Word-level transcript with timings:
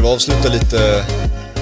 Ska 0.00 0.06
vi 0.08 0.14
avsluta 0.14 0.48
lite 0.48 1.04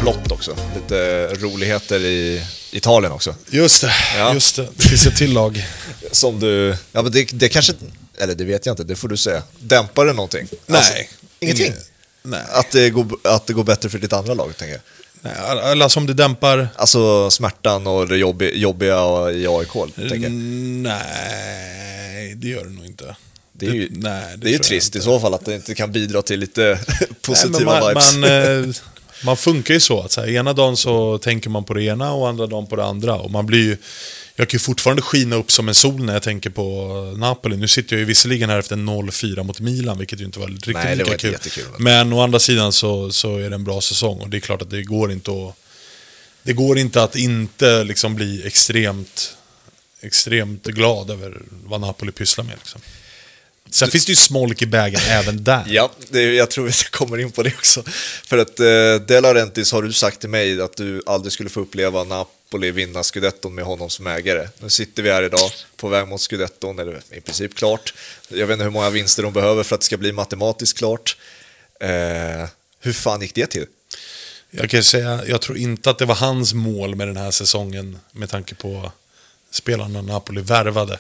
blått 0.01 0.33
också? 0.33 0.57
Lite 0.75 1.27
roligheter 1.35 2.01
i 2.01 2.43
Italien 2.73 3.13
också. 3.13 3.35
Just 3.51 3.81
det, 3.81 3.93
Ja. 4.17 4.35
just 4.35 4.57
det. 4.57 4.69
Det 4.77 4.83
finns 4.89 5.07
ett 5.07 5.17
till 5.17 5.33
lag. 5.33 5.67
Som 6.13 6.41
du... 6.41 6.77
Ja, 6.93 7.03
men 7.03 7.13
det, 7.13 7.29
det 7.33 7.49
kanske... 7.49 7.73
Eller 8.19 8.35
det 8.35 8.45
vet 8.45 8.67
jag 8.67 8.73
inte, 8.73 8.85
det 8.85 8.97
får 8.97 9.09
du 9.09 9.17
säga. 9.17 9.43
Dämpar 9.59 10.07
det 10.07 10.13
någonting? 10.13 10.49
Alltså, 10.69 10.93
Nej. 10.93 11.11
ingenting? 11.41 11.67
Inget- 11.67 11.91
Nej. 12.23 12.41
Att 12.53 12.71
det, 12.71 12.91
går, 12.91 13.07
att 13.25 13.47
det 13.47 13.53
går 13.53 13.65
bättre 13.65 13.89
för 13.89 13.99
ditt 13.99 14.13
andra 14.13 14.35
lag, 14.35 14.57
tänker 14.57 14.75
jag. 14.75 14.83
Nej, 15.21 15.71
Eller 15.73 15.89
som 15.89 16.07
det 16.07 16.15
dämpar... 16.15 16.69
Alltså 16.77 17.31
smärtan 17.31 17.87
och 17.87 18.09
det 18.09 18.17
jobbiga, 18.17 18.55
jobbiga 18.55 19.31
i 19.31 19.47
AIK, 19.47 19.73
tänker 19.95 20.15
jag. 20.15 20.25
Mm, 20.25 20.83
Nej, 20.83 22.35
det 22.35 22.49
gör 22.49 22.65
det 22.65 22.71
nog 22.71 22.87
inte. 22.87 23.17
Det 23.59 23.67
är 23.67 23.75
ju, 23.75 23.89
nej, 23.91 24.37
det 24.37 24.49
är 24.49 24.51
ju 24.51 24.53
tror 24.53 24.53
jag 24.53 24.63
trist 24.63 24.97
i 24.97 25.01
så 25.01 25.21
fall 25.21 25.35
att 25.35 25.45
det 25.45 25.55
inte 25.55 25.75
kan 25.75 25.93
bidra 25.93 26.23
till 26.23 26.41
lite 26.41 26.79
positiva 27.23 27.81
Nej, 27.81 27.81
man, 27.81 27.89
vibes. 27.89 28.15
Man, 28.17 28.65
eh, 28.65 28.75
man 29.25 29.37
funkar 29.37 29.75
ju 29.75 29.81
så 29.81 30.01
att 30.01 30.13
så 30.13 30.21
här, 30.21 30.29
ena 30.29 30.53
dagen 30.53 30.77
så 30.77 31.19
tänker 31.19 31.51
man 31.51 31.65
på 31.65 31.75
det 31.75 31.83
ena 31.83 32.13
och 32.13 32.29
andra 32.29 32.47
dagen 32.47 32.67
på 32.67 32.77
det 32.77 32.85
andra. 32.85 33.15
Och 33.15 33.31
man 33.31 33.47
blir 33.47 33.65
ju, 33.65 33.77
jag 34.37 34.49
kan 34.49 34.57
ju 34.57 34.59
fortfarande 34.59 35.03
skina 35.03 35.37
upp 35.37 35.53
som 35.53 35.69
en 35.69 35.75
sol 35.75 36.05
när 36.05 36.13
jag 36.13 36.23
tänker 36.23 36.51
på 36.51 37.15
Napoli. 37.17 37.57
Nu 37.57 37.69
sitter 37.69 37.97
jag 37.97 38.01
ju 38.01 38.05
visserligen 38.05 38.51
här 38.51 38.59
efter 38.59 38.77
0-4 38.77 39.43
mot 39.43 39.61
Milan, 39.61 39.99
vilket 39.99 40.21
ju 40.21 40.25
inte 40.25 40.39
var 40.39 40.49
riktigt 40.49 40.75
Nej, 40.75 40.85
det 40.85 40.89
var 40.91 40.97
lika 40.97 41.13
inte 41.13 41.23
kul. 41.23 41.33
jättekul. 41.33 41.65
Men 41.79 42.13
å 42.13 42.21
andra 42.21 42.39
sidan 42.39 42.73
så, 42.73 43.13
så 43.13 43.39
är 43.39 43.51
det 43.51 43.55
en 43.55 43.65
bra 43.65 43.81
säsong 43.81 44.21
och 44.21 44.29
det 44.29 44.37
är 44.37 44.41
klart 44.41 44.63
att 44.63 44.71
det 44.71 44.83
går 44.83 45.13
inte 45.13 45.31
att, 45.31 45.55
det 46.43 46.53
går 46.53 46.79
inte 46.79 47.03
att 47.03 47.17
inte 47.17 47.85
liksom 47.85 48.15
bli 48.15 48.47
extremt, 48.47 49.37
extremt 50.01 50.65
glad 50.65 51.11
över 51.11 51.43
vad 51.65 51.81
Napoli 51.81 52.13
pysslar 52.13 52.45
med. 52.45 52.55
Liksom. 52.59 52.81
Sen 53.71 53.91
finns 53.91 54.07
det 54.07 54.13
ju 54.13 54.17
smolk 54.17 54.63
i 54.63 54.67
bägen 54.67 55.01
även 55.09 55.45
där. 55.45 55.65
Ja, 55.67 55.91
det, 56.09 56.23
jag 56.23 56.51
tror 56.51 56.67
vi 56.67 56.73
kommer 56.91 57.19
in 57.19 57.33
på 57.33 57.43
det 57.43 57.55
också. 57.59 57.83
För 58.25 58.39
att 58.39 58.61
eh, 58.61 59.07
De 59.07 59.21
Laurentiis 59.21 59.73
har 59.73 59.83
du 59.83 59.93
sagt 59.93 60.21
till 60.21 60.29
mig 60.29 60.61
att 60.61 60.77
du 60.77 61.03
aldrig 61.07 61.33
skulle 61.33 61.51
få 61.51 61.61
uppleva 61.61 62.05
Napoli 62.05 62.71
vinna 62.71 63.03
scudetton 63.03 63.55
med 63.55 63.65
honom 63.65 63.91
som 63.91 64.07
ägare. 64.07 64.49
Nu 64.59 64.71
sitter 64.71 65.03
vi 65.03 65.11
här 65.11 65.23
idag 65.23 65.51
på 65.77 65.89
väg 65.89 66.09
mot 66.09 66.21
scudetton, 66.21 66.79
eller 66.79 67.01
i 67.11 67.21
princip 67.21 67.55
klart. 67.55 67.95
Jag 68.29 68.47
vet 68.47 68.55
inte 68.55 68.65
hur 68.65 68.71
många 68.71 68.91
vinster 68.91 69.23
de 69.23 69.33
behöver 69.33 69.63
för 69.63 69.75
att 69.75 69.81
det 69.81 69.87
ska 69.87 69.97
bli 69.97 70.13
matematiskt 70.13 70.79
klart. 70.79 71.17
Eh, 71.81 72.49
hur 72.81 72.93
fan 72.93 73.21
gick 73.21 73.35
det 73.35 73.47
till? 73.47 73.67
Jag 74.51 74.71
kan 74.71 74.85
säga, 74.85 75.21
jag 75.27 75.41
tror 75.41 75.59
inte 75.59 75.91
att 75.91 75.99
det 75.99 76.05
var 76.05 76.15
hans 76.15 76.55
mål 76.55 76.95
med 76.95 77.09
den 77.09 77.17
här 77.17 77.31
säsongen 77.31 77.99
med 78.13 78.31
tanke 78.31 78.55
på 78.55 78.93
spelarna 79.51 80.03
Napoli 80.03 80.41
värvade. 80.41 80.99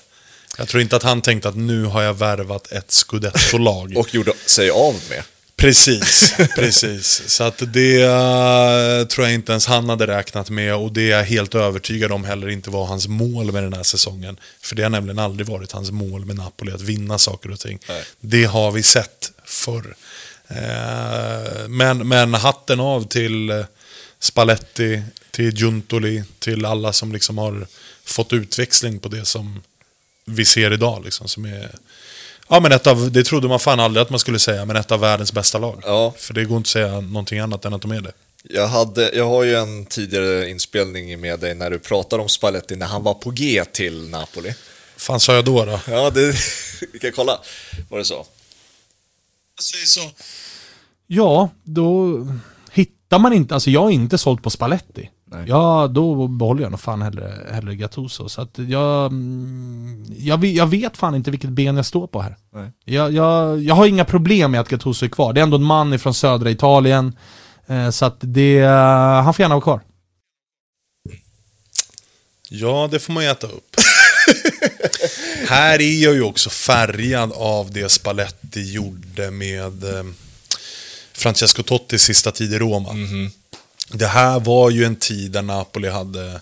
Jag 0.58 0.68
tror 0.68 0.82
inte 0.82 0.96
att 0.96 1.02
han 1.02 1.22
tänkte 1.22 1.48
att 1.48 1.56
nu 1.56 1.84
har 1.84 2.02
jag 2.02 2.14
värvat 2.14 2.72
ett 2.72 2.90
scudetto-lag. 2.90 3.92
Och 3.96 4.14
gjorde 4.14 4.32
sig 4.46 4.70
av 4.70 4.94
med. 5.10 5.22
Precis, 5.56 6.34
precis. 6.56 7.22
Så 7.26 7.44
att 7.44 7.62
det 7.72 8.02
eh, 8.02 9.06
tror 9.06 9.26
jag 9.26 9.34
inte 9.34 9.52
ens 9.52 9.66
han 9.66 9.88
hade 9.88 10.06
räknat 10.06 10.50
med 10.50 10.74
och 10.74 10.92
det 10.92 11.02
är 11.02 11.16
jag 11.16 11.24
helt 11.24 11.54
övertygad 11.54 12.12
om 12.12 12.24
heller 12.24 12.48
inte 12.48 12.70
var 12.70 12.86
hans 12.86 13.08
mål 13.08 13.52
med 13.52 13.62
den 13.62 13.72
här 13.72 13.82
säsongen. 13.82 14.36
För 14.60 14.76
det 14.76 14.82
har 14.82 14.90
nämligen 14.90 15.18
aldrig 15.18 15.46
varit 15.46 15.72
hans 15.72 15.90
mål 15.90 16.24
med 16.24 16.36
Napoli, 16.36 16.72
att 16.72 16.80
vinna 16.80 17.18
saker 17.18 17.50
och 17.50 17.60
ting. 17.60 17.78
Nej. 17.88 18.04
Det 18.20 18.44
har 18.44 18.70
vi 18.70 18.82
sett 18.82 19.32
förr. 19.44 19.96
Eh, 20.48 21.68
men, 21.68 22.08
men 22.08 22.34
hatten 22.34 22.80
av 22.80 23.08
till 23.08 23.50
eh, 23.50 23.64
Spalletti, 24.20 25.02
till 25.30 25.54
Giuntoli, 25.54 26.24
till 26.38 26.64
alla 26.64 26.92
som 26.92 27.12
liksom 27.12 27.38
har 27.38 27.66
fått 28.04 28.32
utväxling 28.32 28.98
på 28.98 29.08
det 29.08 29.24
som 29.24 29.62
vi 30.28 30.44
ser 30.44 30.72
idag. 30.72 31.04
Liksom, 31.04 31.28
som 31.28 31.44
är, 31.44 31.70
ja, 32.48 32.60
men 32.60 32.72
ett 32.72 32.86
av, 32.86 33.12
det 33.12 33.24
trodde 33.24 33.48
man 33.48 33.60
fan 33.60 33.80
aldrig 33.80 34.02
att 34.02 34.10
man 34.10 34.18
skulle 34.18 34.38
säga, 34.38 34.64
men 34.64 34.76
ett 34.76 34.92
av 34.92 35.00
världens 35.00 35.32
bästa 35.32 35.58
lag. 35.58 35.82
Ja. 35.84 36.14
För 36.18 36.34
det 36.34 36.44
går 36.44 36.56
inte 36.56 36.69
att 36.69 36.72
säga 36.72 37.00
någonting 37.00 37.38
annat 37.38 37.64
än 37.64 37.75
att 37.75 37.82
de 37.82 37.91
är 37.91 38.00
det. 38.00 38.12
Jag, 38.42 38.69
hade, 38.69 39.10
jag 39.16 39.28
har 39.28 39.44
ju 39.44 39.54
en 39.54 39.86
tidigare 39.86 40.50
inspelning 40.50 41.20
med 41.20 41.41
dig 41.41 41.54
när 41.54 41.70
du 41.70 41.78
pratade 41.78 42.22
om 42.22 42.28
Spalletti 42.28 42.76
när 42.76 42.86
han 42.86 43.03
var 43.03 43.14
på 43.14 43.30
G 43.30 43.64
till 43.72 44.08
Napoli. 44.08 44.54
fan 44.97 45.20
sa 45.20 45.34
jag 45.34 45.44
då? 45.44 45.64
då? 45.64 45.80
Ja, 45.86 46.10
det, 46.10 46.34
vi 46.92 46.98
kan 46.98 47.12
kolla 47.12 47.38
vad 47.88 48.00
det 48.00 48.04
sa. 48.04 48.26
Ja, 51.06 51.50
då 51.64 52.19
hittar 52.72 53.19
man 53.19 53.32
inte, 53.32 53.54
alltså 53.54 53.70
jag 53.70 53.86
är 53.86 53.91
inte 53.91 54.19
sålt 54.19 54.42
på 54.42 54.50
Spalletti. 54.50 55.10
Nej. 55.31 55.44
Ja, 55.49 55.89
då 55.91 56.27
behåller 56.28 56.62
jag 56.62 56.71
nog 56.71 56.81
fan 56.81 57.03
hellre, 57.03 57.34
hellre 57.53 57.75
Gattuso. 57.77 58.28
Så 58.28 58.41
att 58.43 58.59
jag, 58.59 59.06
mm, 59.06 60.05
jag, 60.19 60.41
vet- 60.41 60.55
jag 60.56 60.66
vet 60.66 60.97
fan 60.97 61.15
inte 61.15 61.31
vilket 61.31 61.50
ben 61.50 61.77
jag 61.77 61.87
står 61.87 62.06
på 62.06 62.21
här. 62.22 62.37
Nej. 62.55 62.71
Jag, 62.84 63.12
jag, 63.12 63.62
jag 63.62 63.75
har 63.75 63.87
inga 63.87 64.05
problem 64.05 64.50
med 64.50 64.61
att 64.61 64.69
Gattuso 64.69 65.05
är 65.05 65.09
kvar. 65.11 65.33
Det 65.33 65.41
är 65.41 65.43
ändå 65.43 65.56
en 65.56 65.62
man 65.62 65.99
från 65.99 66.15
södra 66.15 66.50
Italien. 66.50 67.16
Eh, 67.66 67.91
så 67.91 68.05
att 68.05 68.16
det, 68.21 68.61
han 69.25 69.34
får 69.34 69.43
gärna 69.43 69.55
vara 69.55 69.62
kvar. 69.62 69.81
Ja, 72.50 72.89
det 72.93 72.99
får 72.99 73.12
man 73.12 73.25
ju 73.25 73.31
äta 73.31 73.47
upp. 73.47 73.77
Här 75.49 75.81
är 75.81 76.03
jag 76.05 76.15
ju 76.15 76.22
också 76.22 76.50
färgad 76.50 77.33
av 77.33 77.71
det 77.72 77.89
Spalletti 77.93 78.72
gjorde 78.72 79.31
med 79.31 79.84
eh, 79.84 80.05
Francesco 81.12 81.62
Tottis 81.62 82.03
sista 82.03 82.31
tid 82.31 82.53
i 82.53 82.59
Roma. 82.59 82.89
Det 83.93 84.06
här 84.06 84.41
var 84.41 84.71
ju 84.71 84.84
en 84.84 84.97
tid 84.97 85.31
där 85.31 85.43
Napoli 85.43 85.88
hade 85.88 86.41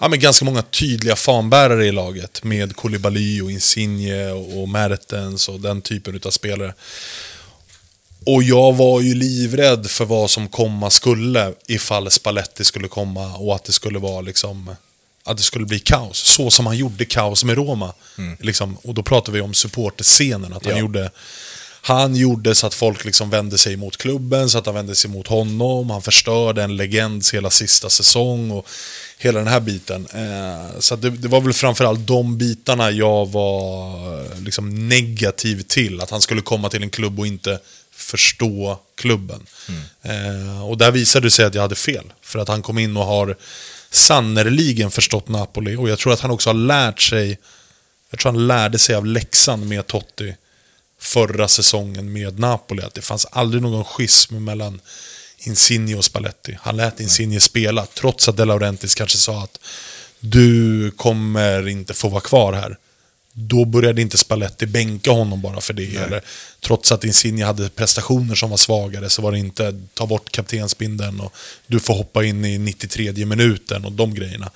ja, 0.00 0.08
men 0.08 0.20
ganska 0.20 0.44
många 0.44 0.62
tydliga 0.62 1.16
fanbärare 1.16 1.86
i 1.86 1.92
laget. 1.92 2.44
Med 2.44 2.76
Koulibaly 2.76 3.40
och 3.40 3.50
Insigne 3.50 4.30
och 4.30 4.68
Mertens 4.68 5.48
och 5.48 5.60
den 5.60 5.82
typen 5.82 6.20
av 6.24 6.30
spelare. 6.30 6.74
Och 8.26 8.42
jag 8.42 8.72
var 8.72 9.00
ju 9.00 9.14
livrädd 9.14 9.90
för 9.90 10.04
vad 10.04 10.30
som 10.30 10.48
komma 10.48 10.90
skulle 10.90 11.54
ifall 11.66 12.10
Spalletti 12.10 12.64
skulle 12.64 12.88
komma 12.88 13.36
och 13.36 13.54
att 13.54 13.64
det 13.64 13.72
skulle 13.72 13.98
vara 13.98 14.20
liksom 14.20 14.74
att 15.24 15.36
det 15.36 15.42
skulle 15.42 15.66
bli 15.66 15.78
kaos. 15.78 16.18
Så 16.18 16.50
som 16.50 16.66
han 16.66 16.76
gjorde 16.76 17.04
kaos 17.04 17.44
med 17.44 17.56
Roma. 17.56 17.94
Liksom, 18.40 18.76
och 18.82 18.94
då 18.94 19.02
pratar 19.02 19.32
vi 19.32 19.40
om 19.40 19.54
supporterscenen. 19.54 20.52
Att 20.52 20.64
han, 20.64 20.74
Ja. 20.74 20.80
gjorde, 20.80 21.10
han 21.84 22.16
gjorde 22.16 22.54
så 22.54 22.66
att 22.66 22.74
folk 22.74 23.04
liksom 23.04 23.30
vände 23.30 23.58
sig 23.58 23.76
mot 23.76 23.96
klubben, 23.96 24.50
så 24.50 24.58
att 24.58 24.66
han 24.66 24.74
vände 24.74 24.94
sig 24.94 25.10
mot 25.10 25.26
honom. 25.26 25.90
Han 25.90 26.02
förstörde 26.02 26.62
en 26.62 26.76
legends 26.76 27.34
hela 27.34 27.50
sista 27.50 27.90
säsong 27.90 28.50
och 28.50 28.68
hela 29.18 29.38
den 29.38 29.48
här 29.48 29.60
biten. 29.60 30.06
Eh, 30.14 30.80
så 30.80 30.94
att 30.94 31.02
det, 31.02 31.10
det 31.10 31.28
var 31.28 31.40
väl 31.40 31.52
framförallt 31.52 32.06
de 32.06 32.38
bitarna 32.38 32.90
jag 32.90 33.26
var 33.26 33.94
eh, 34.14 34.40
liksom 34.40 34.88
negativ 34.88 35.62
till. 35.62 36.00
Att 36.00 36.10
han 36.10 36.20
skulle 36.20 36.40
komma 36.40 36.68
till 36.68 36.82
en 36.82 36.90
klubb 36.90 37.18
och 37.18 37.26
inte 37.26 37.58
förstå 37.92 38.78
klubben. 38.94 39.46
Eh, 40.02 40.68
och 40.68 40.78
där 40.78 40.90
visade 40.90 41.26
det 41.26 41.30
sig 41.30 41.44
att 41.44 41.54
jag 41.54 41.62
hade 41.62 41.74
fel. 41.74 42.12
För 42.22 42.38
att 42.38 42.48
han 42.48 42.62
kom 42.62 42.78
in 42.78 42.96
och 42.96 43.04
har 43.04 43.36
sannerligen 43.90 44.90
förstått 44.90 45.28
Napoli. 45.28 45.76
Och 45.76 45.88
jag 45.88 45.98
tror 45.98 46.12
att 46.12 46.20
han 46.20 46.30
också 46.30 46.48
har 46.48 46.54
lärt 46.54 47.00
sig, 47.00 47.38
jag 48.10 48.20
tror 48.20 48.32
han 48.32 48.46
lärde 48.46 48.78
sig 48.78 48.94
av 48.94 49.06
läxan 49.06 49.68
med 49.68 49.86
Totti 49.86 50.34
förra 51.02 51.48
säsongen 51.48 52.12
med 52.12 52.38
Napoli. 52.38 52.82
Att 52.82 52.94
det 52.94 53.02
fanns 53.02 53.26
aldrig 53.30 53.62
någon 53.62 53.84
schism 53.84 54.44
mellan 54.44 54.80
Insigne 55.38 55.94
och 55.94 56.04
Spalletti. 56.04 56.58
Han 56.60 56.76
lät 56.76 57.00
Insigne 57.00 57.40
spela, 57.40 57.86
trots 57.86 58.28
att 58.28 58.36
De 58.36 58.44
Laurentiis 58.44 58.94
kanske 58.94 59.18
sa 59.18 59.42
att 59.42 59.58
du 60.20 60.90
kommer 60.90 61.68
inte 61.68 61.94
få 61.94 62.08
vara 62.08 62.20
kvar 62.20 62.52
här. 62.52 62.76
Då 63.34 63.64
började 63.64 64.02
inte 64.02 64.18
Spalletti 64.18 64.66
bänka 64.66 65.10
honom 65.10 65.40
bara 65.40 65.60
för 65.60 65.74
det. 65.74 65.96
Eller, 65.96 66.22
trots 66.60 66.92
att 66.92 67.04
Insigne 67.04 67.44
hade 67.44 67.68
prestationer 67.68 68.34
som 68.34 68.50
var 68.50 68.56
svagare 68.56 69.10
så 69.10 69.22
var 69.22 69.32
det 69.32 69.38
inte 69.38 69.80
ta 69.94 70.06
bort 70.06 70.30
kaptensbindeln 70.32 71.20
och 71.20 71.34
du 71.66 71.80
får 71.80 71.94
hoppa 71.94 72.24
in 72.24 72.44
i 72.44 72.58
93 72.58 73.26
minuten 73.26 73.84
och 73.84 73.92
de 73.92 74.14
grejerna. 74.14 74.50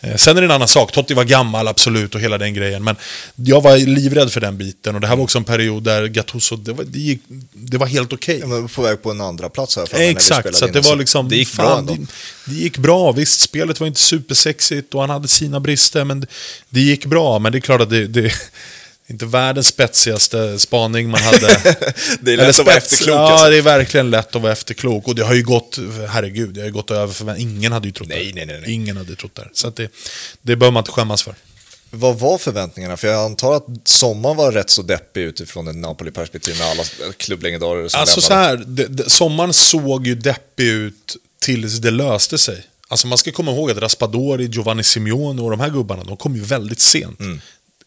Eh, 0.00 0.16
sen 0.16 0.36
är 0.36 0.40
det 0.40 0.46
en 0.46 0.50
annan 0.50 0.68
sak, 0.68 0.92
Totti 0.92 1.14
var 1.14 1.24
gammal 1.24 1.68
absolut 1.68 2.14
och 2.14 2.20
hela 2.20 2.38
den 2.38 2.54
grejen. 2.54 2.84
Men 2.84 2.96
jag 3.34 3.60
var 3.60 3.76
livrädd 3.76 4.32
för 4.32 4.40
den 4.40 4.58
biten 4.58 4.94
och 4.94 5.00
det 5.00 5.06
här 5.06 5.16
var 5.16 5.24
också 5.24 5.38
en 5.38 5.44
period 5.44 5.82
där 5.82 6.06
Gattuso, 6.06 6.56
det 6.56 6.72
var, 6.72 6.84
det 6.84 6.98
gick, 6.98 7.22
det 7.52 7.78
var 7.78 7.86
helt 7.86 8.12
okej. 8.12 8.38
Ja, 8.40 8.46
men 8.46 8.68
på 8.68 8.82
väg 8.82 9.02
på 9.02 9.10
en 9.10 9.20
andra 9.20 9.48
plats 9.48 9.76
här 9.76 9.86
för 9.86 10.00
Exakt, 10.00 10.56
så 10.56 10.66
det 10.66 10.80
var 10.80 10.96
liksom... 10.96 11.28
Det 11.28 11.36
gick 11.36 11.48
fan, 11.48 11.86
bra. 11.86 11.94
Det, 11.94 12.06
det 12.44 12.54
gick 12.54 12.78
bra, 12.78 13.12
visst 13.12 13.40
spelet 13.40 13.80
var 13.80 13.86
inte 13.86 14.00
supersexigt 14.00 14.94
och 14.94 15.00
han 15.00 15.10
hade 15.10 15.28
sina 15.28 15.60
brister, 15.60 16.04
men 16.04 16.20
det, 16.20 16.26
det 16.68 16.80
gick 16.80 17.06
bra. 17.06 17.38
Men 17.38 17.52
det 17.52 17.58
är 17.58 17.60
klart 17.60 17.80
att 17.80 17.90
det, 17.90 18.06
det 18.20 18.26
är 18.26 19.12
inte 19.12 19.26
världens 19.26 19.66
spetsigaste 19.66 20.58
spaning 20.58 21.10
man 21.10 21.20
hade. 21.22 21.38
Det 22.20 22.32
är 22.32 22.36
lätt 22.36 22.48
att 22.60 22.66
vara 22.66 22.76
spets- 22.76 22.76
efterklok. 22.92 23.16
Ja, 23.16 23.30
alltså. 23.32 23.50
det 23.50 23.56
är 23.58 23.62
verkligen 23.62 24.10
lätt 24.10 24.36
att 24.36 24.42
vara 24.42 24.52
efterklok. 24.52 25.08
Och 25.08 25.14
det 25.14 25.24
har 25.24 25.34
ju 25.34 25.42
gått, 25.42 25.78
herregud, 26.08 26.54
det 26.54 26.60
har 26.60 26.66
ju 26.66 26.72
gått 26.72 26.90
över 26.90 27.12
för 27.12 27.40
Ingen 27.40 27.72
hade 27.72 27.88
ju 27.88 27.92
trott 27.92 28.08
Nej, 28.08 28.26
det. 28.26 28.34
nej, 28.34 28.46
nej, 28.46 28.60
nej. 28.60 28.72
Ingen 28.72 28.96
hade 28.96 29.16
trott 29.16 29.34
det. 29.34 29.48
Så 29.52 29.70
det, 29.70 29.90
det 30.42 30.56
bör 30.56 30.70
man 30.70 30.80
inte 30.80 30.90
skämmas 30.92 31.22
för. 31.22 31.34
Vad 31.90 32.18
var 32.18 32.38
förväntningarna? 32.38 32.96
För 32.96 33.08
jag 33.08 33.24
antar 33.24 33.54
att 33.56 33.64
sommaren 33.84 34.36
var 34.36 34.52
rätt 34.52 34.70
så 34.70 34.82
deppig 34.82 35.20
utifrån 35.22 35.68
ett 35.68 35.76
Napoli-perspektiv 35.76 36.58
med 36.58 36.66
alla 36.66 36.82
klubblegendarer 37.16 37.88
som 37.88 38.00
Alltså 38.00 38.20
så 38.20 38.28
lämnade. 38.30 38.48
här, 38.58 38.64
det, 38.66 38.86
det, 38.86 39.10
sommaren 39.10 39.52
såg 39.52 40.06
ju 40.06 40.14
deppig 40.14 40.66
ut 40.66 41.16
tills 41.40 41.78
det 41.78 41.90
löste 41.90 42.38
sig. 42.38 42.66
Alltså 42.88 43.06
man 43.06 43.18
ska 43.18 43.32
komma 43.32 43.50
ihåg 43.50 43.70
att 43.70 43.76
Raspadori, 43.78 44.44
Giovanni 44.46 44.82
Simeone 44.82 45.42
och 45.42 45.50
de 45.50 45.60
här 45.60 45.70
gubbarna, 45.70 46.04
de 46.04 46.16
kom 46.16 46.36
ju 46.36 46.42
väldigt 46.42 46.80
sent. 46.80 47.18
Det, 47.18 47.38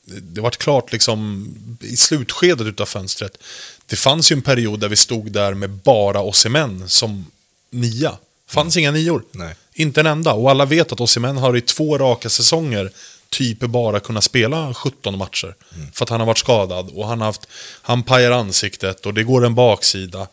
det 0.05 0.41
var 0.41 0.51
klart 0.51 0.91
liksom 0.91 1.47
i 1.81 1.97
slutskedet 1.97 2.67
utav 2.67 2.85
fönstret. 2.85 3.37
Det 3.85 3.95
fanns 3.95 4.31
ju 4.31 4.33
en 4.33 4.41
period 4.41 4.79
där 4.79 4.89
vi 4.89 4.95
stod 4.95 5.31
där 5.31 5.53
med 5.53 5.69
bara 5.69 6.21
Osimhen 6.21 6.89
som 6.89 7.25
nia. 7.69 8.17
Fanns 8.47 8.77
inga 8.77 8.91
nior. 8.91 9.23
Nej. 9.31 9.55
Inte 9.73 9.99
en 9.99 10.05
enda. 10.05 10.33
Och 10.33 10.51
alla 10.51 10.65
vet 10.65 10.91
att 10.91 11.01
Osimhen 11.01 11.37
har 11.37 11.57
i 11.57 11.61
två 11.61 11.97
raka 11.97 12.29
säsonger 12.29 12.91
typ 13.29 13.59
bara 13.59 13.99
kunnat 13.99 14.23
spela 14.23 14.73
17 14.73 15.17
matcher. 15.17 15.55
För 15.93 16.05
att 16.05 16.09
han 16.09 16.19
har 16.19 16.27
varit 16.27 16.37
skadad 16.37 16.89
och 16.93 17.07
han 17.07 17.19
har 17.19 17.25
haft, 17.25 17.47
han 17.81 18.03
pajar 18.03 18.31
ansiktet 18.31 19.05
och 19.05 19.13
det 19.13 19.23
går 19.23 19.45
en 19.45 19.55
baksida. 19.55 20.27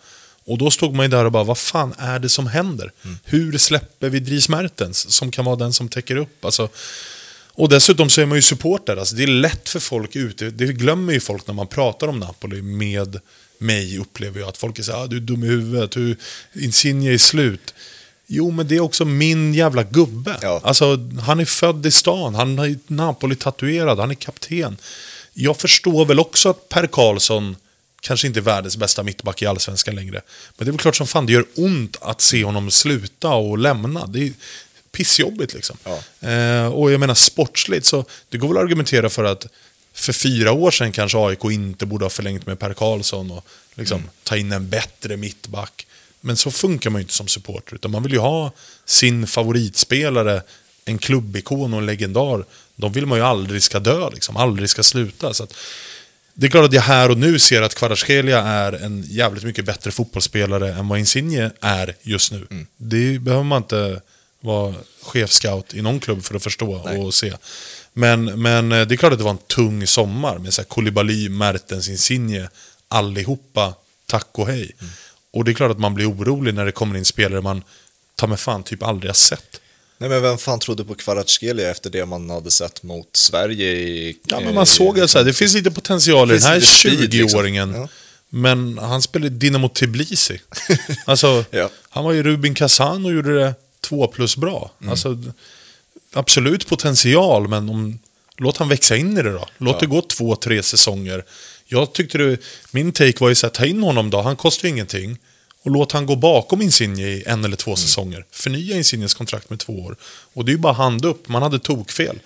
Och 0.45 0.59
då 0.59 0.71
stod 0.71 0.95
man 0.95 1.05
ju 1.05 1.11
där 1.11 1.25
och 1.25 1.33
bara, 1.33 1.45
vad 1.45 1.59
fan 1.59 1.95
är 1.99 2.19
det 2.19 2.29
som 2.29 2.47
händer? 2.47 2.93
Hur 3.25 3.59
släpper 3.59 4.09
vi 4.09 4.21
Dries 4.21 4.49
Mertens 4.49 5.13
som 5.13 5.31
kan 5.31 5.45
vara 5.45 5.57
den 5.57 5.73
som 5.73 5.89
täcker 5.89 6.17
upp? 6.17 6.45
Alltså, 6.45 6.69
och 7.57 7.69
dessutom 7.69 8.11
så 8.11 8.21
är 8.21 8.27
man 8.27 8.39
ju 8.39 8.43
supporter. 8.43 8.97
Alltså 8.97 9.17
det 9.17 9.23
är 9.23 9.27
lätt 9.27 9.69
för 9.69 9.81
folk 9.81 10.17
ute. 10.17 10.51
Det 10.51 10.67
glömmer 10.67 11.13
ju 11.13 11.21
folk 11.21 11.47
när 11.47 11.55
man 11.55 11.67
pratar 11.67 12.09
om 12.09 12.19
Napoli 12.19 12.63
med 12.63 13.21
mig 13.59 13.99
upplever 13.99 14.41
jag. 14.41 14.49
Att 14.49 14.57
folk 14.57 14.87
här, 14.89 15.05
ah, 15.05 15.07
du 15.07 15.17
är 15.17 15.21
dum 15.21 15.45
i 15.45 15.47
huvudet, 15.47 15.91
du, 15.91 16.17
Insigne 16.55 17.15
är 17.15 17.19
slut. 17.19 17.75
Jo, 18.27 18.51
men 18.51 18.69
det 18.69 18.77
är 18.77 18.81
också 18.81 19.05
min 19.05 19.55
jävla 19.55 19.83
gubbe. 19.83 20.37
Ja. 20.43 20.61
Alltså, 20.65 20.99
han 21.21 21.41
är 21.41 21.45
född 21.45 21.87
i 21.87 21.91
stan, 21.91 22.35
han 22.35 22.59
har 22.59 22.67
ju 22.67 22.79
Napoli 22.87 23.37
tatuerad, 23.37 23.99
han 23.99 24.11
är 24.11 24.15
kapten. 24.15 24.77
Jag 25.33 25.57
förstår 25.57 26.05
väl 26.05 26.21
också 26.21 26.49
att 26.49 26.69
Per 26.69 26.87
Karlsson 26.87 27.57
kanske 28.01 28.27
inte 28.27 28.41
är 28.41 28.43
världens 28.43 28.77
bästa 28.77 29.03
mittback 29.03 29.43
i 29.43 29.47
allsvenskan 29.47 29.95
längre. 29.95 30.21
Men 30.57 30.65
det 30.67 30.71
är 30.71 30.73
väl 30.73 30.79
klart 30.79 30.97
som 30.97 31.07
fan 31.07 31.27
det 31.27 31.33
gör 31.33 31.45
ont 31.55 31.97
att 32.01 32.21
se 32.21 32.45
honom 32.45 32.71
sluta 32.71 33.29
och 33.29 33.59
lämna. 33.59 34.07
Det 34.07 34.27
är 34.27 34.33
pissjobbigt 34.97 35.55
liksom. 35.55 35.77
Ja. 35.85 36.29
Eh, 36.29 36.67
och 36.67 36.93
jag 36.93 37.01
menar 37.01 37.15
sportsligt 37.15 37.87
så, 37.87 38.05
det 38.29 38.39
går 38.39 38.49
väl 38.49 38.57
att 38.57 38.63
argumentera 38.63 39.11
för 39.11 39.25
att 39.25 39.47
för 39.93 40.13
fyra 40.13 40.53
år 40.53 40.71
sedan 40.71 40.93
kanske 40.93 41.19
AIK 41.19 41.45
inte 41.45 41.87
borde 41.87 42.05
ha 42.05 42.11
förlängt 42.11 42.47
med 42.47 42.59
Per 42.59 42.75
Karlsson 42.75 43.31
och 43.31 43.47
liksom 43.75 44.03
ta 44.23 44.37
in 44.37 44.53
en 44.53 44.69
bättre 44.69 45.17
mittback. 45.17 45.87
Men 46.21 46.37
så 46.37 46.51
funkar 46.51 46.91
man 46.91 47.01
ju 47.01 47.03
inte 47.03 47.15
som 47.15 47.29
supporter, 47.29 47.75
utan 47.75 47.91
man 47.91 48.03
vill 48.03 48.13
ju 48.13 48.19
ha 48.19 48.53
sin 48.85 49.27
favoritspelare, 49.27 50.43
en 50.85 50.99
klubbikon 50.99 51.75
och 51.75 51.81
en 51.81 51.87
legendar. 51.87 52.45
De 52.77 52.93
vill 52.93 53.07
man 53.07 53.19
ju 53.19 53.25
aldrig 53.25 53.63
ska 53.63 53.81
dö, 53.81 54.11
liksom, 54.11 54.37
aldrig 54.37 54.71
ska 54.71 54.83
sluta. 54.83 55.35
Så 55.35 55.45
att, 55.45 55.55
det 56.35 56.47
är 56.47 56.51
klart 56.51 56.65
att 56.65 56.73
jag 56.73 56.83
här 56.83 57.11
och 57.11 57.19
nu 57.19 57.39
ser 57.39 57.63
att 57.63 57.75
Kvaratskhelia 57.75 58.43
är 58.43 58.73
en 58.73 59.05
jävligt 59.09 59.45
mycket 59.45 59.65
bättre 59.65 59.91
fotbollsspelare 59.91 60.73
än 60.73 60.89
vad 60.89 60.99
Insigne 60.99 61.51
är 61.61 61.95
just 62.03 62.33
nu. 62.33 62.47
Det 62.77 63.19
behöver 63.19 63.45
man 63.45 63.63
inte 63.63 64.01
vara 64.41 64.75
chefscout 65.03 65.75
i 65.75 65.83
någon 65.83 66.01
klubb 66.01 66.25
för 66.25 66.35
att 66.35 66.43
förstå 66.43 66.83
Nej. 66.85 66.99
och 66.99 67.15
se. 67.15 67.33
Men, 67.93 68.43
men 68.43 68.73
eh, 68.73 68.87
det 68.87 68.95
är 68.95 68.97
klart 68.97 69.13
att 69.13 69.19
det 69.19 69.25
var 69.25 69.31
en 69.31 69.39
tung 69.39 69.87
sommar 69.87 70.39
med 70.39 70.55
så 70.55 70.63
här 70.63 70.67
Koulibaly, 70.67 71.29
Mertens, 71.29 71.89
Insigne, 71.89 72.49
allihopa, 72.89 73.75
tack 74.07 74.29
och 74.33 74.47
hej. 74.47 74.71
Och 75.33 75.45
det 75.45 75.51
är 75.51 75.55
klart 75.55 75.71
att 75.71 75.79
man 75.79 75.95
blir 75.95 76.11
orolig 76.11 76.55
när 76.55 76.65
det 76.65 76.73
kommer 76.73 76.97
in 76.99 77.05
spelare 77.05 77.41
man 77.41 77.63
tar 78.15 78.27
med 78.27 78.41
fan 78.41 78.63
typ 78.63 78.83
aldrig 78.83 79.09
har 79.09 79.15
sett. 79.15 79.61
Nej 79.99 80.11
men 80.11 80.23
vem 80.23 80.39
fan 80.39 80.59
trodde 80.59 80.85
på 80.85 80.95
Kvaratskhelia 80.95 81.71
efter 81.71 81.91
det 81.91 82.07
man 82.07 82.31
hade 82.31 82.51
sett 82.51 82.83
mot 82.83 83.17
Sverige 83.17 83.73
i... 83.73 84.19
Ja, 84.25 84.41
men 84.41 84.55
man 84.55 84.67
såg 84.67 85.01
att 85.01 85.11
så 85.11 85.19
här, 85.19 85.25
det 85.25 85.33
finns 85.33 85.55
lite 85.55 85.71
potential 85.71 86.31
i 86.31 86.35
den 86.35 86.43
här 86.43 86.55
lite 86.55 86.67
speed, 86.67 87.15
liksom. 87.15 87.41
20-åringen. 87.41 87.75
Ja. 87.77 87.89
Men 88.29 88.79
han 88.79 89.03
spelade 89.03 89.27
i 89.27 89.39
Dinamo 89.39 89.69
Tbilisi. 89.69 90.41
alltså, 91.05 91.45
Ja. 91.51 91.71
Han 91.89 92.05
var 92.05 92.13
ju 92.13 92.23
Rubin 92.23 92.55
Kazan 92.55 93.05
och 93.05 93.13
gjorde 93.13 93.35
det 93.39 93.55
två 93.89 94.07
plus 94.07 94.37
bra. 94.37 94.71
Mm. 94.81 94.91
Alltså, 94.91 95.19
absolut 96.13 96.67
potential, 96.69 97.49
men 97.49 97.69
om, 97.69 97.99
låt 98.37 98.57
han 98.57 98.69
växa 98.69 98.97
in 98.97 99.19
i 99.19 99.23
det 99.23 99.33
då. 99.33 99.49
Låt 99.59 99.75
Ja. 99.75 99.81
det 99.81 99.87
gå 99.87 100.03
två, 100.03 100.37
tre 100.37 100.63
säsonger. 100.63 101.25
Jag 101.67 101.93
tyckte 101.93 102.19
det, 102.19 102.39
min 102.71 102.93
take 102.93 103.21
var 103.21 103.29
ju 103.29 103.35
här, 103.43 103.49
ta 103.49 103.65
in 103.67 103.83
honom 103.83 104.11
då, 104.11 104.23
han 104.23 104.37
kostar 104.37 104.69
ju 104.69 104.75
ingenting. 104.75 105.19
Och 105.63 105.71
låt 105.71 105.93
han 105.93 106.07
gå 106.07 106.17
bakom 106.17 106.63
Insigne 106.63 107.03
i 107.03 107.23
en 107.27 107.45
eller 107.45 107.57
två 107.57 107.71
Mm. 107.71 107.77
säsonger. 107.77 108.25
Förnya 108.31 108.77
Insignes 108.77 109.15
kontrakt 109.15 109.51
med 109.51 109.59
två 109.59 109.73
år. 109.73 109.97
Och 110.35 110.45
det 110.45 110.51
är 110.51 110.53
ju 110.53 110.59
bara 110.59 110.73
hand 110.73 111.05
upp, 111.05 111.29
man 111.29 111.43
hade 111.43 111.59
tokfel. 111.59 112.19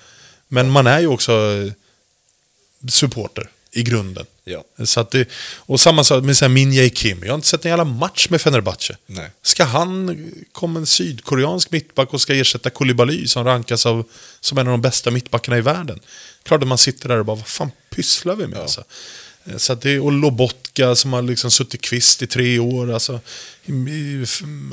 Men 0.49 0.71
man 0.71 0.87
är 0.87 1.01
ju 1.01 1.07
också 1.07 1.33
eh, 1.33 1.73
supporter 2.89 3.51
i 3.73 3.83
grunden. 3.83 4.27
Ja. 4.45 4.65
Så 4.85 5.01
att 5.01 5.11
det, 5.11 5.29
och 5.57 5.81
samma 5.81 6.05
sak 6.05 6.25
med 6.25 6.37
så 6.37 6.45
här 6.45 6.51
Minjae 6.51 6.89
Kim. 6.91 7.23
Jag 7.23 7.31
har 7.31 7.35
inte 7.35 7.49
sett 7.49 7.65
en 7.65 7.69
jävla 7.69 7.85
match 7.85 8.27
med 8.31 8.41
Fenerbahce. 8.41 8.97
Nej. 9.07 9.31
Ska 9.43 9.65
han 9.65 10.27
komma 10.53 10.81
en 10.81 10.87
sydkoreansk 10.87 11.71
mittback 11.71 12.13
och 12.15 12.21
ska 12.21 12.35
ersätta 12.35 12.71
Koulibaly 12.71 13.27
som 13.27 13.45
rankas 13.45 13.87
av, 13.87 14.05
som 14.41 14.59
en 14.59 14.67
av 14.67 14.71
de 14.71 14.81
bästa 14.83 15.11
mittbackarna 15.11 15.59
i 15.59 15.61
världen? 15.61 16.01
Klart 16.43 16.63
att 16.63 16.69
man 16.69 16.79
sitter 16.79 17.09
där 17.09 17.19
och 17.19 17.25
bara, 17.25 17.37
vad 17.37 17.47
fan 17.47 17.71
pysslar 17.91 18.37
vi 18.37 18.47
med? 18.47 18.59
Alltså? 18.59 18.85
Eh, 19.45 19.57
Så 19.57 19.73
att 19.73 19.81
det, 19.81 20.01
och 20.01 20.13
Lobotka 20.13 20.95
som 20.95 21.13
har 21.13 21.23
liksom 21.23 21.51
suttit 21.51 21.81
kvist 21.81 22.23
i 22.23 22.27
tre 22.27 22.59
år. 22.59 22.93
Alltså, 22.93 23.21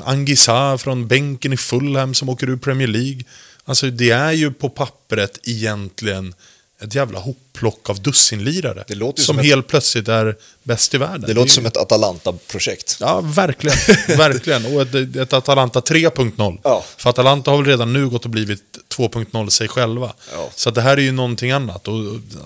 Angisa 0.04 0.78
från 0.78 1.08
bänken 1.08 1.52
i 1.52 1.56
Fulham 1.56 2.14
som 2.14 2.28
åker 2.28 2.48
ur 2.48 2.56
Premier 2.56 2.88
League. 2.88 3.20
Alltså 3.64 3.90
det 3.90 4.10
är 4.10 4.32
ju 4.32 4.52
på 4.52 4.68
pappret 4.70 5.38
egentligen 5.44 6.34
ett 6.82 6.94
jävla 6.94 7.18
hopplock 7.18 7.90
av 7.90 8.02
dussinlirare. 8.02 8.84
Det 8.88 8.94
som 8.94 9.24
som 9.24 9.38
ett- 9.38 9.44
helt 9.44 9.66
plötsligt 9.66 10.08
är 10.08 10.36
bäst 10.62 10.94
i 10.94 10.98
världen. 10.98 11.20
Det 11.20 11.34
låter 11.34 11.50
är- 11.50 11.54
som 11.54 11.66
ett 11.66 11.76
Atalanta-projekt. 11.76 12.96
Ja, 13.00 13.20
verkligen. 13.20 13.76
verkligen. 14.18 14.66
Och 14.76 14.82
ett, 14.82 15.16
ett 15.16 15.32
Atalanta 15.32 15.80
3.0. 15.80 16.58
Ja. 16.64 16.84
För 16.96 17.10
Atalanta 17.10 17.50
har 17.50 17.58
väl 17.58 17.66
redan 17.66 17.92
nu 17.92 18.08
gått 18.08 18.24
och 18.24 18.30
blivit 18.30 18.62
2.0 18.96 19.48
sig 19.50 19.68
själva. 19.68 20.12
Ja. 20.34 20.48
Så 20.54 20.70
det 20.70 20.80
här 20.82 20.96
är 20.96 21.00
ju 21.02 21.12
någonting 21.12 21.50
annat. 21.50 21.88
Och 21.88 21.94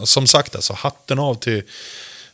och 0.01 0.09
som 0.09 0.27
sagt, 0.27 0.55
alltså, 0.57 0.73
hatten 0.73 1.19
av 1.19 1.35
till... 1.35 1.63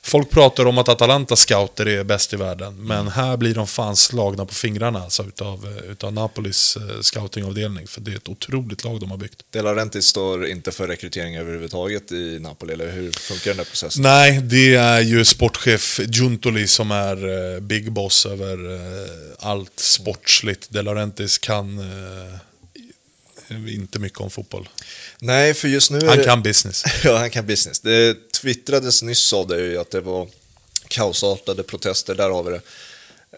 Folk 0.08 0.30
pratar 0.30 0.66
om 0.66 0.78
att 0.78 0.88
Atalanta 0.88 1.36
scouter 1.36 1.88
är 1.88 2.04
bäst 2.04 2.32
i 2.32 2.36
världen. 2.36 2.74
Men 2.86 2.98
Mm. 3.00 3.12
här 3.12 3.36
blir 3.36 3.54
de 3.54 3.66
fan 3.66 3.96
slagna 3.96 4.46
på 4.46 4.54
fingrarna 4.54 5.02
alltså, 5.02 5.22
utav, 5.22 5.78
utav 5.90 6.12
Napolis 6.12 6.76
eh, 6.76 7.00
scoutingavdelning. 7.00 7.86
För 7.86 8.00
det 8.00 8.10
är 8.12 8.16
ett 8.16 8.28
otroligt 8.28 8.84
lag 8.84 9.00
de 9.00 9.10
har 9.10 9.18
byggt. 9.18 9.42
De 9.50 9.62
Laurentiis 9.62 10.06
står 10.06 10.46
inte 10.46 10.70
för 10.72 10.88
rekrytering 10.88 11.36
överhuvudtaget 11.36 12.12
i 12.12 12.38
Napoli, 12.40 12.72
eller 12.72 12.92
hur 12.92 13.12
funkar 13.12 13.50
den 13.50 13.56
där 13.56 13.64
processen? 13.64 14.02
Nej, 14.02 14.40
det 14.42 14.74
är 14.74 15.00
ju 15.00 15.24
sportchef 15.24 16.00
Giuntoli 16.06 16.66
som 16.66 16.90
är 16.90 17.54
eh, 17.54 17.60
big 17.60 17.92
boss 17.92 18.26
över 18.26 18.74
eh, 18.74 19.10
allt 19.38 19.80
sportsligt. 19.80 20.66
De 20.70 20.82
Laurentiis 20.82 21.38
kan 21.38 21.78
eh, 21.78 22.34
inte 23.50 23.98
mycket 23.98 24.20
om 24.20 24.30
fotboll. 24.30 24.68
Nej, 25.18 25.54
för 25.54 25.68
just 25.68 25.90
nu 25.90 25.98
Han 26.06 26.18
det... 26.18 26.24
kan 26.24 26.42
business. 26.42 26.84
Ja, 27.04 27.16
han 27.18 27.30
kan 27.30 27.46
business. 27.46 27.80
Det 27.80 28.16
twittrades 28.32 29.02
nyss 29.02 29.32
av 29.32 29.46
det 29.48 29.58
ju 29.60 29.78
att 29.78 29.90
det 29.90 30.00
var 30.00 30.28
kaosartade 30.88 31.62
protester, 31.62 32.14
där 32.14 32.30
har 32.30 32.42
vi 32.42 32.50
det. 32.50 32.60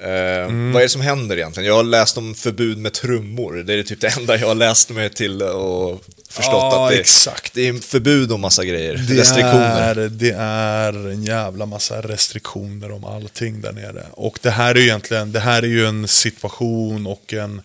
Eh, 0.00 0.30
Mm. 0.40 0.72
Vad 0.72 0.82
är 0.82 0.84
det 0.84 0.88
som 0.88 1.00
händer 1.00 1.36
egentligen? 1.36 1.66
Jag 1.66 1.74
har 1.74 1.82
läst 1.82 2.18
om 2.18 2.34
förbud 2.34 2.78
med 2.78 2.92
trummor. 2.92 3.52
Det 3.54 3.74
är 3.74 3.82
typ 3.82 4.00
det 4.00 4.16
enda 4.16 4.36
jag 4.38 4.46
har 4.48 4.54
läst 4.54 4.90
mig 4.90 5.10
till 5.10 5.42
och 5.42 6.04
förstått 6.28 6.52
Ja, 6.54 6.84
att 6.86 6.92
det, 6.92 7.00
exakt. 7.00 7.54
det 7.54 7.68
är 7.68 7.72
förbud 7.74 8.32
om 8.32 8.40
massa 8.40 8.64
grejer. 8.64 8.94
Det 9.08 9.14
restriktioner. 9.20 9.96
är, 9.98 10.08
det 10.08 10.30
är 10.38 10.92
en 11.10 11.22
jävla 11.24 11.66
massa 11.66 12.00
restriktioner 12.00 12.92
om 12.92 13.04
allting 13.04 13.60
där 13.60 13.72
nere. 13.72 14.06
Och 14.10 14.38
det 14.42 14.50
här 14.50 14.74
är 14.74 14.78
ju 14.78 14.84
egentligen, 14.84 15.32
det 15.32 15.40
här 15.40 15.62
är 15.62 15.66
ju 15.66 15.86
en 15.86 16.08
situation 16.08 17.06
och 17.06 17.32
en, 17.34 17.62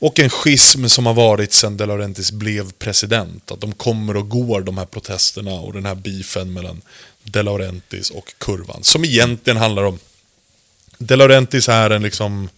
och 0.00 0.18
en 0.18 0.30
schism 0.30 0.86
som 0.86 1.06
har 1.06 1.14
varit 1.14 1.52
sedan 1.52 1.76
De 1.76 1.86
Laurentiis 1.86 2.32
blev 2.32 2.72
president. 2.72 3.50
Att 3.50 3.60
de 3.60 3.72
kommer 3.72 4.16
och 4.16 4.28
går 4.28 4.60
de 4.60 4.78
här 4.78 4.86
protesterna 4.86 5.52
och 5.52 5.72
den 5.72 5.86
här 5.86 5.94
beefen 5.94 6.52
mellan 6.52 6.82
De 7.24 7.42
Laurentiis 7.42 8.10
och 8.10 8.34
kurvan. 8.38 8.82
Som 8.82 9.04
egentligen 9.04 9.56
handlar 9.56 9.82
om 9.82 9.98
De 10.98 11.16
Laurentiis 11.16 11.68
är 11.68 11.90
en 11.90 12.02
liksom 12.02 12.48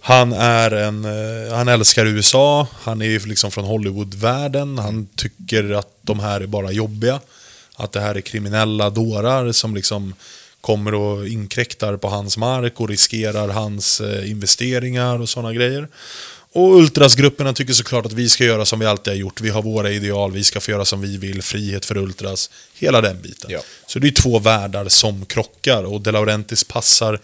han 0.00 0.32
är 0.32 0.70
en, 0.70 1.04
eh, 1.04 1.54
han 1.54 1.68
älskar 1.68 2.06
USA, 2.06 2.66
han 2.82 3.02
är 3.02 3.06
ju 3.06 3.18
liksom 3.18 3.50
från 3.50 3.64
Hollywoodvärlden, 3.64 4.78
han 4.78 5.08
tycker 5.16 5.70
att 5.70 5.88
de 6.02 6.20
här 6.20 6.40
är 6.40 6.46
bara 6.46 6.72
jobbiga. 6.72 7.20
Att 7.76 7.92
det 7.92 8.00
här 8.00 8.14
är 8.14 8.20
kriminella 8.20 8.90
dårar 8.90 9.52
som 9.52 9.74
liksom 9.74 10.14
kommer 10.60 10.94
och 10.94 11.28
inkräktar 11.28 11.96
på 11.96 12.08
hans 12.08 12.36
mark 12.36 12.80
och 12.80 12.88
riskerar 12.88 13.48
hans 13.48 14.00
eh, 14.00 14.30
investeringar 14.30 15.20
och 15.20 15.28
sådana 15.28 15.52
grejer. 15.52 15.88
Och 16.52 16.76
ultrasgrupperna 16.76 17.52
tycker 17.52 17.72
såklart 17.72 18.06
att 18.06 18.12
vi 18.12 18.28
ska 18.28 18.44
göra 18.44 18.64
som 18.64 18.78
vi 18.78 18.86
alltid 18.86 19.12
har 19.12 19.18
gjort. 19.18 19.40
Vi 19.40 19.50
har 19.50 19.62
våra 19.62 19.90
ideal, 19.90 20.32
vi 20.32 20.44
ska 20.44 20.60
få 20.60 20.70
göra 20.70 20.84
som 20.84 21.00
vi 21.00 21.16
vill, 21.16 21.42
frihet 21.42 21.84
för 21.84 21.96
ultras. 21.96 22.50
Hela 22.74 23.00
den 23.00 23.22
biten. 23.22 23.50
Ja. 23.50 23.60
Så 23.86 23.98
det 23.98 24.08
är 24.08 24.12
två 24.12 24.38
världar 24.38 24.88
som 24.88 25.26
krockar 25.26 25.82
och 25.84 26.00
De 26.00 26.10
Laurentiis 26.10 26.64
passar 26.64 27.20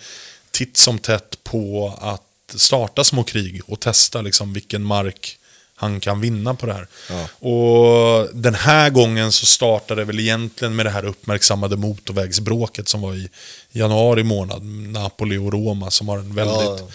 titt 0.50 0.76
som 0.76 0.98
tätt 0.98 1.38
på 1.44 1.94
att 2.00 2.60
starta 2.60 3.04
små 3.04 3.24
krig 3.24 3.60
och 3.66 3.80
testa 3.80 4.22
liksom 4.22 4.52
vilken 4.52 4.82
mark 4.82 5.38
han 5.84 6.00
kan 6.00 6.20
vinna 6.20 6.54
på 6.54 6.66
det 6.66 6.72
här. 6.72 6.86
Ja. 7.10 7.48
Och 7.48 8.28
den 8.34 8.54
här 8.54 8.90
gången 8.90 9.32
så 9.32 9.46
startade 9.46 10.00
det 10.00 10.04
väl 10.04 10.20
egentligen 10.20 10.76
med 10.76 10.86
det 10.86 10.90
här 10.90 11.04
uppmärksammade 11.04 11.76
motorvägsbråket 11.76 12.88
som 12.88 13.00
var 13.00 13.14
i 13.14 13.28
januari 13.72 14.22
månad. 14.22 14.64
Napoli 14.64 15.36
och 15.36 15.52
Roma 15.52 15.90
som 15.90 16.08
har 16.08 16.18
en 16.18 16.34
väldigt 16.34 16.56
Ja, 16.56 16.88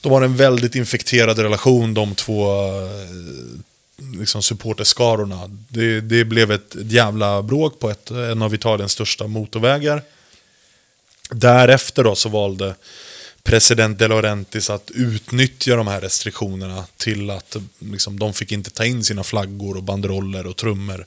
de 0.00 0.12
har 0.12 0.22
en 0.22 0.36
väldigt 0.36 0.74
infekterad 0.74 1.38
relation 1.38 1.94
de 1.94 2.14
två 2.14 2.52
eh, 2.68 2.90
liksom 4.18 4.42
supporterskarorna. 4.42 5.50
Det, 5.68 6.00
det 6.00 6.24
blev 6.24 6.52
ett 6.52 6.76
jävla 6.80 7.42
bråk 7.42 7.78
på 7.78 7.90
ett, 7.90 8.10
en 8.10 8.42
av 8.42 8.54
Italiens 8.54 8.92
största 8.92 9.26
motorvägar. 9.26 10.02
Därefter 11.30 12.04
då 12.04 12.14
så 12.14 12.28
valde 12.28 12.74
president 13.42 13.98
De 13.98 14.08
Laurentiis 14.08 14.70
att 14.70 14.90
utnyttja 14.90 15.76
de 15.76 15.86
här 15.86 16.00
restriktionerna 16.00 16.84
till 16.96 17.30
att 17.30 17.56
liksom, 17.78 18.18
de 18.18 18.34
fick 18.34 18.52
inte 18.52 18.70
ta 18.70 18.84
in 18.84 19.04
sina 19.04 19.24
flaggor 19.24 19.76
och 19.76 19.82
banderoller 19.82 20.46
och 20.46 20.56
trummor. 20.56 21.06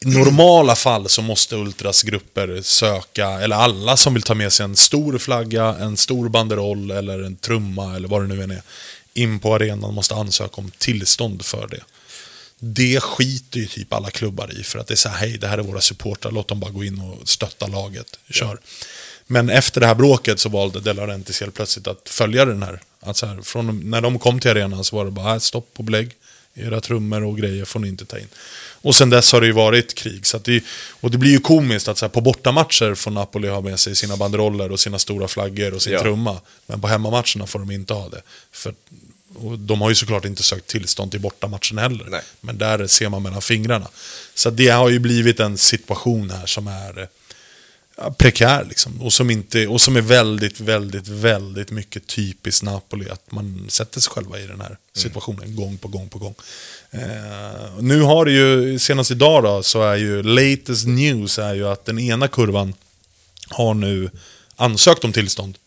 I 0.00 0.08
normala 0.08 0.76
fall 0.76 1.08
så 1.08 1.22
måste 1.22 1.56
ultrasgrupper 1.56 2.62
söka, 2.62 3.28
eller 3.28 3.56
alla 3.56 3.96
som 3.96 4.14
vill 4.14 4.22
ta 4.22 4.34
med 4.34 4.52
sig 4.52 4.64
en 4.64 4.76
stor 4.76 5.18
flagga, 5.18 5.64
en 5.64 5.96
stor 5.96 6.28
banderoll 6.28 6.90
eller 6.90 7.22
en 7.22 7.36
trumma 7.36 7.96
eller 7.96 8.08
vad 8.08 8.22
det 8.22 8.34
nu 8.34 8.42
än 8.42 8.50
är, 8.50 8.62
in 9.14 9.40
på 9.40 9.54
arenan 9.54 9.94
måste 9.94 10.14
ansöka 10.14 10.54
om 10.54 10.70
tillstånd 10.78 11.44
för 11.44 11.68
det. 11.68 11.80
Det 12.58 13.00
skiter 13.00 13.60
ju 13.60 13.66
typ 13.66 13.92
alla 13.92 14.10
klubbar 14.10 14.60
i 14.60 14.62
för 14.62 14.78
att 14.78 14.86
det 14.86 14.94
är 14.94 14.96
så 14.96 15.08
här, 15.08 15.16
hej 15.18 15.38
det 15.38 15.46
här 15.48 15.58
är 15.58 15.62
våra 15.62 15.80
supportrar, 15.80 16.32
låt 16.32 16.48
dem 16.48 16.60
bara 16.60 16.70
gå 16.70 16.84
in 16.84 17.00
och 17.00 17.28
stötta 17.28 17.66
laget, 17.66 18.18
kör. 18.30 18.58
Men 19.26 19.50
efter 19.50 19.80
det 19.80 19.86
här 19.86 19.94
bråket 19.94 20.40
så 20.40 20.48
valde 20.48 20.80
De 20.80 20.92
Laurentiis 20.92 21.40
helt 21.40 21.54
plötsligt 21.54 21.86
att 21.86 22.08
följa 22.08 22.44
den 22.44 22.62
här. 22.62 22.80
Att 23.00 23.16
så 23.16 23.26
här 23.26 23.42
från, 23.42 23.90
när 23.90 24.00
de 24.00 24.18
kom 24.18 24.40
till 24.40 24.50
arenan 24.50 24.84
så 24.84 24.96
var 24.96 25.04
det 25.04 25.10
bara, 25.10 25.30
"Nej, 25.30 25.40
stopp 25.40 25.70
och 25.76 25.84
belägg. 25.84 26.10
Era 26.54 26.80
trummor 26.80 27.22
och 27.24 27.38
grejer 27.38 27.64
får 27.64 27.80
ni 27.80 27.88
inte 27.88 28.04
ta 28.04 28.18
in. 28.18 28.28
Och 28.82 28.94
sen 28.94 29.10
dess 29.10 29.32
har 29.32 29.40
det 29.40 29.46
ju 29.46 29.52
varit 29.52 29.94
krig. 29.94 30.26
Så 30.26 30.38
det, 30.38 30.64
och 31.00 31.10
det 31.10 31.18
blir 31.18 31.30
ju 31.30 31.38
komiskt 31.40 31.88
att 31.88 31.98
så 31.98 32.04
här, 32.04 32.10
på 32.10 32.20
bortamatcher 32.20 32.94
får 32.94 33.10
Napoli 33.10 33.48
ha 33.48 33.60
med 33.60 33.80
sig 33.80 33.96
sina 33.96 34.16
banderoller 34.16 34.72
och 34.72 34.80
sina 34.80 34.98
stora 34.98 35.28
flaggor 35.28 35.74
och 35.74 35.82
sin 35.82 35.92
Ja. 35.92 36.00
trumma. 36.02 36.40
Men 36.66 36.80
på 36.80 36.88
hemmamatcherna 36.88 37.46
får 37.46 37.58
de 37.58 37.70
inte 37.70 37.94
ha 37.94 38.08
det. 38.08 38.22
För, 38.52 38.74
och 39.46 39.58
de 39.58 39.80
har 39.80 39.88
ju 39.88 39.94
såklart 39.94 40.24
inte 40.24 40.42
sökt 40.42 40.66
tillstånd 40.66 41.10
till 41.10 41.20
bortamatchen 41.20 41.78
heller. 41.78 42.06
Nej. 42.08 42.22
Men 42.40 42.58
där 42.58 42.86
ser 42.86 43.08
man 43.08 43.22
mellan 43.22 43.42
fingrarna. 43.42 43.88
Så 44.34 44.50
det 44.50 44.68
har 44.68 44.88
ju 44.88 44.98
blivit 44.98 45.40
en 45.40 45.58
situation 45.58 46.30
här 46.30 46.46
som 46.46 46.66
är 46.66 47.00
eh, 47.00 47.06
ja, 47.96 48.10
prekär 48.10 48.64
liksom. 48.68 49.02
Och 49.02 49.12
som, 49.12 49.30
inte, 49.30 49.66
och 49.66 49.80
som 49.80 49.96
är 49.96 50.00
väldigt, 50.00 50.60
väldigt, 50.60 51.08
väldigt 51.08 51.70
mycket 51.70 52.06
typiskt 52.06 52.62
Napoli. 52.62 53.08
Att 53.08 53.32
man 53.32 53.66
sätter 53.68 54.00
sig 54.00 54.12
själva 54.12 54.38
i 54.38 54.46
den 54.46 54.60
här 54.60 54.76
situationen 54.94 55.56
gång 55.56 55.78
på 55.78 55.88
gång 55.88 56.08
på 56.08 56.18
gång. 56.18 56.34
Eh, 56.90 57.00
nu 57.80 58.00
har 58.00 58.24
det 58.24 58.32
ju, 58.32 58.78
senast 58.78 59.10
idag 59.10 59.42
då, 59.42 59.62
så 59.62 59.82
är 59.82 59.96
ju 59.96 60.22
latest 60.22 60.86
news 60.86 61.38
är 61.38 61.54
ju 61.54 61.68
att 61.68 61.84
den 61.84 61.98
ena 61.98 62.28
kurvan 62.28 62.74
har 63.48 63.74
nu 63.74 64.10
ansökt 64.56 65.04
om 65.04 65.12
tillstånd. 65.12 65.58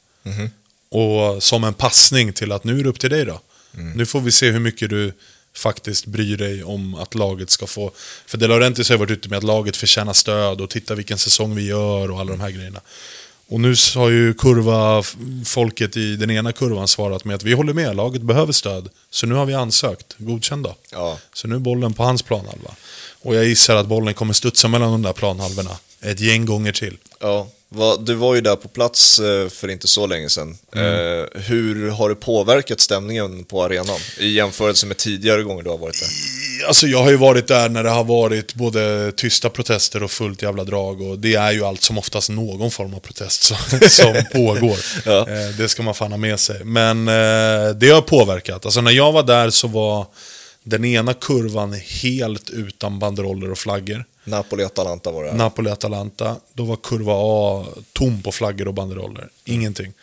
Och 0.89 1.43
som 1.43 1.63
en 1.63 1.73
passning 1.73 2.33
till 2.33 2.51
att 2.51 2.63
nu 2.63 2.79
är 2.79 2.83
det 2.83 2.89
upp 2.89 2.99
till 2.99 3.09
dig 3.09 3.25
då. 3.25 3.41
Nu 3.71 4.05
får 4.05 4.21
vi 4.21 4.31
se 4.31 4.51
hur 4.51 4.59
mycket 4.59 4.89
du 4.89 5.13
faktiskt 5.53 6.05
bryr 6.05 6.37
dig 6.37 6.63
om 6.63 6.95
att 6.95 7.15
laget 7.15 7.49
ska 7.49 7.67
få... 7.67 7.91
För 8.25 8.37
De 8.37 8.47
Laurentiis 8.47 8.89
har 8.89 8.97
varit 8.97 9.11
ute 9.11 9.29
med 9.29 9.37
att 9.37 9.43
laget 9.43 9.77
förtjänar 9.77 10.13
stöd 10.13 10.61
och 10.61 10.69
titta 10.69 10.95
vilken 10.95 11.17
säsong 11.17 11.55
vi 11.55 11.67
gör 11.67 12.11
och 12.11 12.19
alla 12.19 12.31
de 12.31 12.39
här 12.39 12.51
grejerna. 12.51 12.81
Och 13.47 13.59
nu 13.59 13.75
har 13.95 14.09
ju 14.09 14.33
kurva 14.33 15.03
folket 15.45 15.97
i 15.97 16.15
den 16.15 16.31
ena 16.31 16.51
kurvan 16.53 16.87
svarat 16.87 17.25
med 17.25 17.35
att 17.35 17.43
vi 17.43 17.53
håller 17.53 17.73
med, 17.73 17.95
laget 17.95 18.21
behöver 18.21 18.53
stöd. 18.53 18.89
Så 19.09 19.27
nu 19.27 19.35
har 19.35 19.45
vi 19.45 19.53
ansökt, 19.53 20.15
godkänd 20.17 20.63
då. 20.63 20.75
Ja. 20.91 21.17
Så 21.33 21.47
nu 21.47 21.55
är 21.55 21.59
bollen 21.59 21.93
på 21.93 22.03
hans 22.03 22.21
planhalva. 22.21 22.75
Och 23.21 23.35
jag 23.35 23.45
gissar 23.45 23.75
att 23.75 23.87
bollen 23.87 24.13
kommer 24.13 24.33
studsa 24.33 24.67
mellan 24.67 24.91
de 24.91 25.01
där 25.01 25.13
planhalvorna 25.13 25.77
ett 26.01 26.19
gäng 26.19 26.45
gånger 26.45 26.71
till. 26.71 26.97
Ja, 27.19 27.47
du 27.99 28.13
var 28.13 28.35
ju 28.35 28.41
där 28.41 28.55
på 28.55 28.67
plats 28.67 29.19
eh, 29.19 29.49
för 29.49 29.67
inte 29.69 29.87
så 29.87 30.07
länge 30.07 30.29
sedan. 30.29 30.57
Mm. 30.75 30.85
Eh, 30.85 31.25
hur 31.33 31.89
har 31.89 32.09
det 32.09 32.15
påverkat 32.15 32.79
stämningen 32.79 33.43
på 33.43 33.63
arenan 33.63 33.97
i 34.19 34.27
jämförelse 34.27 34.85
med 34.85 34.97
tidigare 34.97 35.43
gånger 35.43 35.63
du 35.63 35.69
har 35.69 35.77
varit 35.77 35.99
där? 35.99 36.67
Alltså 36.67 36.87
jag 36.87 37.03
har 37.03 37.09
ju 37.09 37.17
varit 37.17 37.47
där 37.47 37.69
när 37.69 37.83
det 37.83 37.89
har 37.89 38.03
varit 38.03 38.53
både 38.53 39.11
tysta 39.11 39.49
protester 39.49 40.03
och 40.03 40.11
fullt 40.11 40.41
jävla 40.41 40.63
drag. 40.63 41.01
Och 41.01 41.19
det 41.19 41.35
är 41.35 41.51
ju 41.51 41.65
allt 41.65 41.81
som 41.81 41.97
oftast 41.97 42.29
någon 42.29 42.71
form 42.71 42.93
av 42.93 42.99
protest 42.99 43.43
som, 43.43 43.57
som 43.89 44.23
pågår. 44.33 44.77
Ja. 45.05 45.19
Eh, 45.19 45.49
det 45.57 45.69
ska 45.69 45.83
man 45.83 45.93
fan 45.93 46.11
ha 46.11 46.17
med 46.17 46.39
sig. 46.39 46.63
Men 46.63 47.05
det 47.75 47.89
har 47.89 48.01
påverkat. 48.01 48.65
Alltså 48.65 48.81
när 48.81 48.91
jag 48.91 49.11
var 49.11 49.23
där 49.23 49.49
så 49.49 49.67
var 49.67 50.05
den 50.63 50.85
ena 50.85 51.13
kurvan 51.13 51.73
helt 51.73 52.49
utan 52.49 52.99
banderoller 52.99 53.51
och 53.51 53.57
flaggor. 53.57 54.05
Napoli-Atalanta 54.23 55.11
var 55.11 55.23
det 55.23 55.29
här. 55.29 55.37
Napoli-Atalanta. 55.37 56.35
Då 56.53 56.63
var 56.63 56.75
kurva 56.75 57.13
A 57.15 57.65
tom 57.93 58.21
på 58.21 58.31
flaggor 58.31 58.67
och 58.67 58.73
banderoller. 58.73 59.29
Ingenting. 59.45 59.93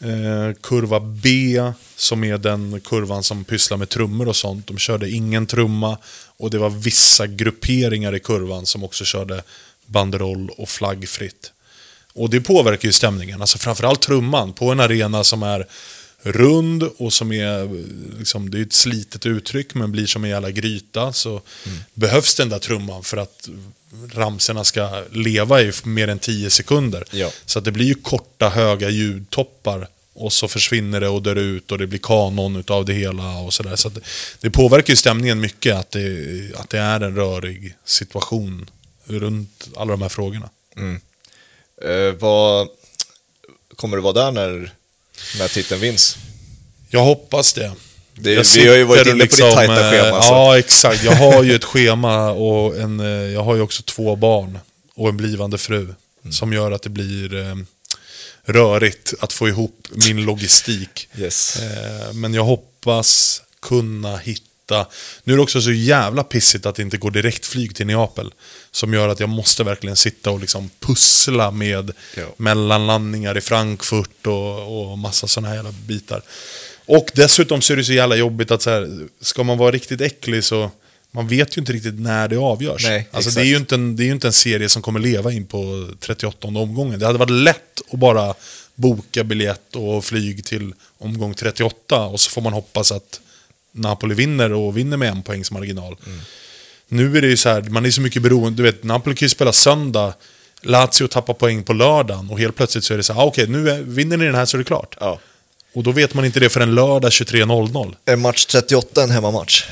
Eh, 0.00 0.54
kurva 0.62 1.00
B, 1.00 1.62
som 1.96 2.24
är 2.24 2.38
den 2.38 2.80
kurvan 2.80 3.22
som 3.22 3.44
pysslar 3.44 3.76
med 3.76 3.88
trummor 3.88 4.28
och 4.28 4.36
sånt, 4.36 4.66
de 4.66 4.78
körde 4.78 5.10
ingen 5.10 5.46
trumma. 5.46 5.98
Och 6.36 6.50
det 6.50 6.58
var 6.58 6.70
vissa 6.70 7.26
grupperingar 7.26 8.14
i 8.14 8.20
kurvan 8.20 8.66
som 8.66 8.84
också 8.84 9.04
körde 9.04 9.42
banderoll 9.86 10.50
och 10.58 10.68
flaggfritt. 10.68 11.52
Och 12.14 12.30
det 12.30 12.40
påverkar 12.40 12.88
ju 12.88 12.92
stämningen. 12.92 13.40
Alltså 13.40 13.58
framförallt 13.58 14.02
trumman 14.02 14.52
på 14.52 14.72
en 14.72 14.80
arena 14.80 15.24
som 15.24 15.42
är 15.42 15.66
rund 16.26 16.82
och 16.82 17.12
som 17.12 17.32
är, 17.32 17.68
liksom, 18.18 18.50
det 18.50 18.58
är 18.58 18.62
ett 18.62 18.72
slitet 18.72 19.26
uttryck 19.26 19.74
men 19.74 19.92
blir 19.92 20.06
som 20.06 20.24
en 20.24 20.30
jävla 20.30 20.50
gryta. 20.50 21.12
Så 21.12 21.40
behövs 21.94 22.34
den 22.34 22.48
där 22.48 22.58
trumman 22.58 23.04
för 23.04 23.16
att 23.16 23.48
ramserna 24.12 24.64
ska 24.64 25.04
leva 25.10 25.62
i 25.62 25.72
mer 25.84 26.08
än 26.08 26.18
10 26.18 26.50
sekunder. 26.50 27.04
Ja. 27.10 27.30
Så 27.46 27.58
att 27.58 27.64
det 27.64 27.72
blir 27.72 27.86
ju 27.86 27.94
korta 27.94 28.48
höga 28.48 28.90
ljudtoppar 28.90 29.88
och 30.14 30.32
så 30.32 30.48
försvinner 30.48 31.00
det 31.00 31.08
och 31.08 31.22
dör 31.22 31.36
ut 31.36 31.72
och 31.72 31.78
det 31.78 31.86
blir 31.86 31.98
kanon 31.98 32.56
utav 32.56 32.84
det 32.84 32.92
hela 32.92 33.38
och 33.38 33.54
sådär. 33.54 33.76
Så 33.76 33.88
att 33.88 33.98
det, 34.40 34.50
påverkar 34.50 34.92
ju 34.92 34.96
stämningen 34.96 35.40
mycket 35.40 35.76
att 35.76 35.90
det, 35.90 36.52
att 36.56 36.70
det 36.70 36.78
är 36.78 37.00
en 37.00 37.16
rörig 37.16 37.74
situation 37.84 38.70
runt 39.04 39.68
alla 39.76 39.90
de 39.90 40.02
här 40.02 40.08
frågorna. 40.08 40.50
Eh, 41.82 42.12
vad, 42.18 42.68
kommer 43.76 43.96
du 43.96 44.02
vara 44.02 44.12
där 44.12 44.30
när, 44.32 44.72
när 45.38 45.48
titeln 45.48 45.80
vinns? 45.80 46.16
Jag 46.88 47.00
hoppas 47.04 47.52
det. 47.52 47.72
Det- 48.14 48.32
Jag 48.32 48.44
vi 48.54 48.68
har 48.68 48.76
ju 48.76 48.84
varit 48.84 49.06
inne 49.06 49.18
på 49.26 49.36
ditt 49.36 49.38
tajta 49.54 49.80
eh, 49.86 49.90
schema, 49.90 50.22
så. 50.22 50.28
Ja, 50.32 50.58
exakt. 50.58 51.04
Jag 51.04 51.12
har 51.12 51.42
ju 51.42 51.54
ett 51.54 51.64
schema 51.64 52.30
och 52.30 52.76
en, 52.76 53.00
eh, 53.00 53.06
jag 53.06 53.42
har 53.44 53.54
ju 53.54 53.60
också 53.60 53.82
två 53.82 54.16
barn 54.16 54.58
och 54.94 55.08
en 55.08 55.16
blivande 55.16 55.58
fru. 55.58 55.82
Mm. 55.82 56.32
Som 56.32 56.52
gör 56.52 56.72
att 56.72 56.82
det 56.82 56.88
blir 56.90 57.34
eh, 57.34 57.54
rörigt 58.44 59.14
att 59.20 59.32
få 59.32 59.48
ihop 59.48 59.88
min 59.90 60.24
logistik. 60.24 61.08
Yes. 61.18 61.58
Men 62.14 62.34
jag 62.34 62.44
hoppas 62.44 63.42
kunna 63.62 64.16
hitta... 64.16 64.45
Nu 65.24 65.32
är 65.32 65.36
det 65.36 65.42
också 65.42 65.62
så 65.62 65.72
jävla 65.72 66.24
pissigt 66.24 66.66
att 66.66 66.74
det 66.74 66.82
inte 66.82 66.96
går 66.96 67.10
direktflyg 67.10 67.76
till 67.76 67.86
Neapel. 67.86 68.32
Som 68.70 68.94
gör 68.94 69.08
att 69.08 69.20
jag 69.20 69.28
måste 69.28 69.64
verkligen 69.64 69.96
sitta 69.96 70.30
och 70.30 70.40
liksom 70.40 70.70
pussla 70.80 71.50
med 71.50 71.92
Ja. 72.16 72.22
mellanlandningar 72.36 73.38
i 73.38 73.40
Frankfurt 73.40 74.26
och, 74.26 74.90
och 74.90 74.98
massa 74.98 75.26
sådana 75.26 75.48
här 75.48 75.54
jävla 75.56 75.72
bitar. 75.72 76.22
Och 76.86 77.10
dessutom 77.14 77.62
så 77.62 77.72
är 77.72 77.76
det 77.76 77.84
så 77.84 77.92
jävla 77.92 78.16
jobbigt 78.16 78.50
att 78.50 78.62
så 78.62 78.70
här, 78.70 79.06
ska 79.20 79.42
man 79.44 79.58
vara 79.58 79.70
riktigt 79.70 80.00
äcklig 80.00 80.44
så 80.44 80.70
man 81.10 81.28
vet 81.28 81.56
ju 81.56 81.60
inte 81.60 81.72
riktigt 81.72 82.00
när 82.00 82.28
det 82.28 82.36
avgörs. 82.36 82.84
Nej, 82.84 83.08
alltså, 83.10 83.30
det, 83.30 83.40
är 83.40 83.44
ju 83.44 83.56
inte 83.56 83.74
en, 83.74 83.96
det 83.96 84.02
är 84.02 84.06
ju 84.06 84.12
inte 84.12 84.26
en 84.26 84.32
serie 84.32 84.68
som 84.68 84.82
kommer 84.82 85.00
leva 85.00 85.32
in 85.32 85.46
på 85.46 85.88
38 86.00 86.48
omgången. 86.48 86.98
Det 86.98 87.06
hade 87.06 87.18
varit 87.18 87.30
lätt 87.30 87.80
att 87.90 87.98
bara 87.98 88.34
boka 88.74 89.24
biljett 89.24 89.76
och 89.76 90.04
flyg 90.04 90.44
till 90.44 90.74
omgång 90.98 91.34
38 91.34 92.04
och 92.06 92.20
så 92.20 92.30
får 92.30 92.42
man 92.42 92.52
hoppas 92.52 92.92
att 92.92 93.20
Napoli 93.76 94.14
vinner 94.14 94.52
och 94.52 94.76
vinner 94.76 94.96
med 94.96 95.08
en 95.08 95.22
poängs 95.22 95.50
marginal. 95.50 95.96
Nu 96.88 97.16
är 97.16 97.22
det 97.22 97.28
ju 97.28 97.36
så 97.36 97.48
här, 97.48 97.62
man 97.62 97.86
är 97.86 97.90
så 97.90 98.00
mycket 98.00 98.22
beroende. 98.22 98.56
Du 98.56 98.62
vet, 98.62 98.84
Napoli 98.84 99.16
kan 99.16 99.26
ju 99.26 99.30
spela 99.30 99.52
söndag, 99.52 100.14
Lazio 100.62 101.08
tappar 101.08 101.34
poäng 101.34 101.62
på 101.62 101.72
lördagen 101.72 102.30
och 102.30 102.38
helt 102.38 102.56
plötsligt 102.56 102.84
så 102.84 102.94
är 102.94 102.96
det 102.96 103.02
så 103.02 103.12
här, 103.12 103.20
ah, 103.20 103.24
okej, 103.24 103.46
nu 103.46 103.70
är, 103.70 103.82
vinner 103.82 104.16
ni 104.16 104.24
den 104.24 104.34
här 104.34 104.44
så 104.44 104.56
är 104.56 104.58
det 104.58 104.64
klart. 104.64 104.96
Ja. 105.00 105.20
Och 105.74 105.82
då 105.82 105.92
vet 105.92 106.14
man 106.14 106.24
inte 106.24 106.40
det 106.40 106.48
förrän 106.48 106.74
lördag 106.74 107.10
23.00. 107.10 107.94
Är 108.04 108.16
match 108.16 108.44
38 108.44 109.02
en 109.02 109.10
hemmamatch? 109.10 109.64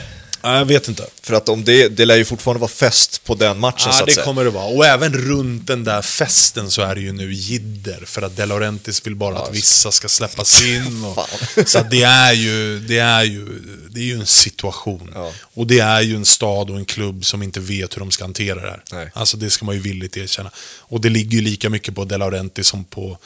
Jag 0.44 0.64
vet 0.64 0.88
inte. 0.88 1.06
För 1.22 1.34
att 1.34 1.48
om 1.48 1.64
det, 1.64 1.88
det 1.88 2.04
lär 2.04 2.16
ju 2.16 2.24
fortfarande 2.24 2.60
vara 2.60 2.70
fest 2.70 3.24
på 3.24 3.34
den 3.34 3.58
matchen 3.60 3.78
så 3.92 3.98
Ja, 3.98 4.00
att 4.00 4.06
det 4.06 4.12
säga. 4.14 4.24
kommer 4.24 4.44
det 4.44 4.50
vara. 4.50 4.64
Och 4.64 4.86
även 4.86 5.12
runt 5.14 5.66
den 5.66 5.84
där 5.84 6.02
festen 6.02 6.70
så 6.70 6.82
är 6.82 6.94
det 6.94 7.00
ju 7.00 7.12
nu 7.12 7.32
jidder. 7.32 8.02
För 8.06 8.22
att 8.22 8.36
De 8.36 8.46
Laurentiis 8.46 9.06
vill 9.06 9.14
bara 9.16 9.38
att 9.38 9.54
vissa 9.54 9.92
ska 9.92 10.08
släppas 10.08 10.62
in. 10.64 11.04
Och, 11.56 11.68
så 11.68 11.78
att 11.78 11.90
det 11.90 12.02
är 12.02 12.32
ju, 12.32 12.78
det 12.78 12.98
är 12.98 13.22
ju, 13.24 13.46
det 13.90 14.00
är 14.00 14.04
ju 14.04 14.14
en 14.20 14.26
situation. 14.26 15.10
Ja. 15.14 15.32
Och 15.54 15.66
det 15.66 15.78
är 15.78 16.00
ju 16.00 16.16
en 16.16 16.24
stad 16.24 16.70
och 16.70 16.76
en 16.76 16.84
klubb 16.84 17.24
som 17.24 17.42
inte 17.42 17.60
vet 17.60 17.96
hur 17.96 18.00
de 18.00 18.10
ska 18.10 18.24
hantera 18.24 18.60
det 18.60 18.70
här. 18.70 18.82
Nej. 18.92 19.10
Alltså 19.14 19.36
det 19.36 19.50
ska 19.50 19.64
man 19.64 19.74
ju 19.74 19.80
villigt 19.80 20.16
erkänna. 20.16 20.50
Och 20.78 21.00
det 21.00 21.08
ligger 21.08 21.38
ju 21.38 21.44
lika 21.44 21.70
mycket 21.70 21.94
på 21.94 22.04
De 22.04 22.16
Laurentiis 22.16 22.66
som 22.66 22.84
på 22.84 23.18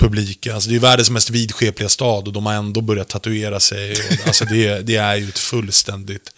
publiken. 0.00 0.54
Alltså 0.54 0.70
det 0.70 0.76
är 0.76 0.80
världens 0.80 1.10
mest 1.10 1.30
vidskepliga 1.30 1.88
stad 1.88 2.26
och 2.26 2.32
de 2.32 2.46
har 2.46 2.52
ändå 2.54 2.80
börjat 2.80 3.08
tatuera 3.08 3.60
sig. 3.60 3.96
Alltså 4.26 4.44
det, 4.44 4.80
det 4.86 4.96
är 4.96 5.16
ju 5.16 5.28
ett 5.28 5.38
fullständigt, 5.38 6.30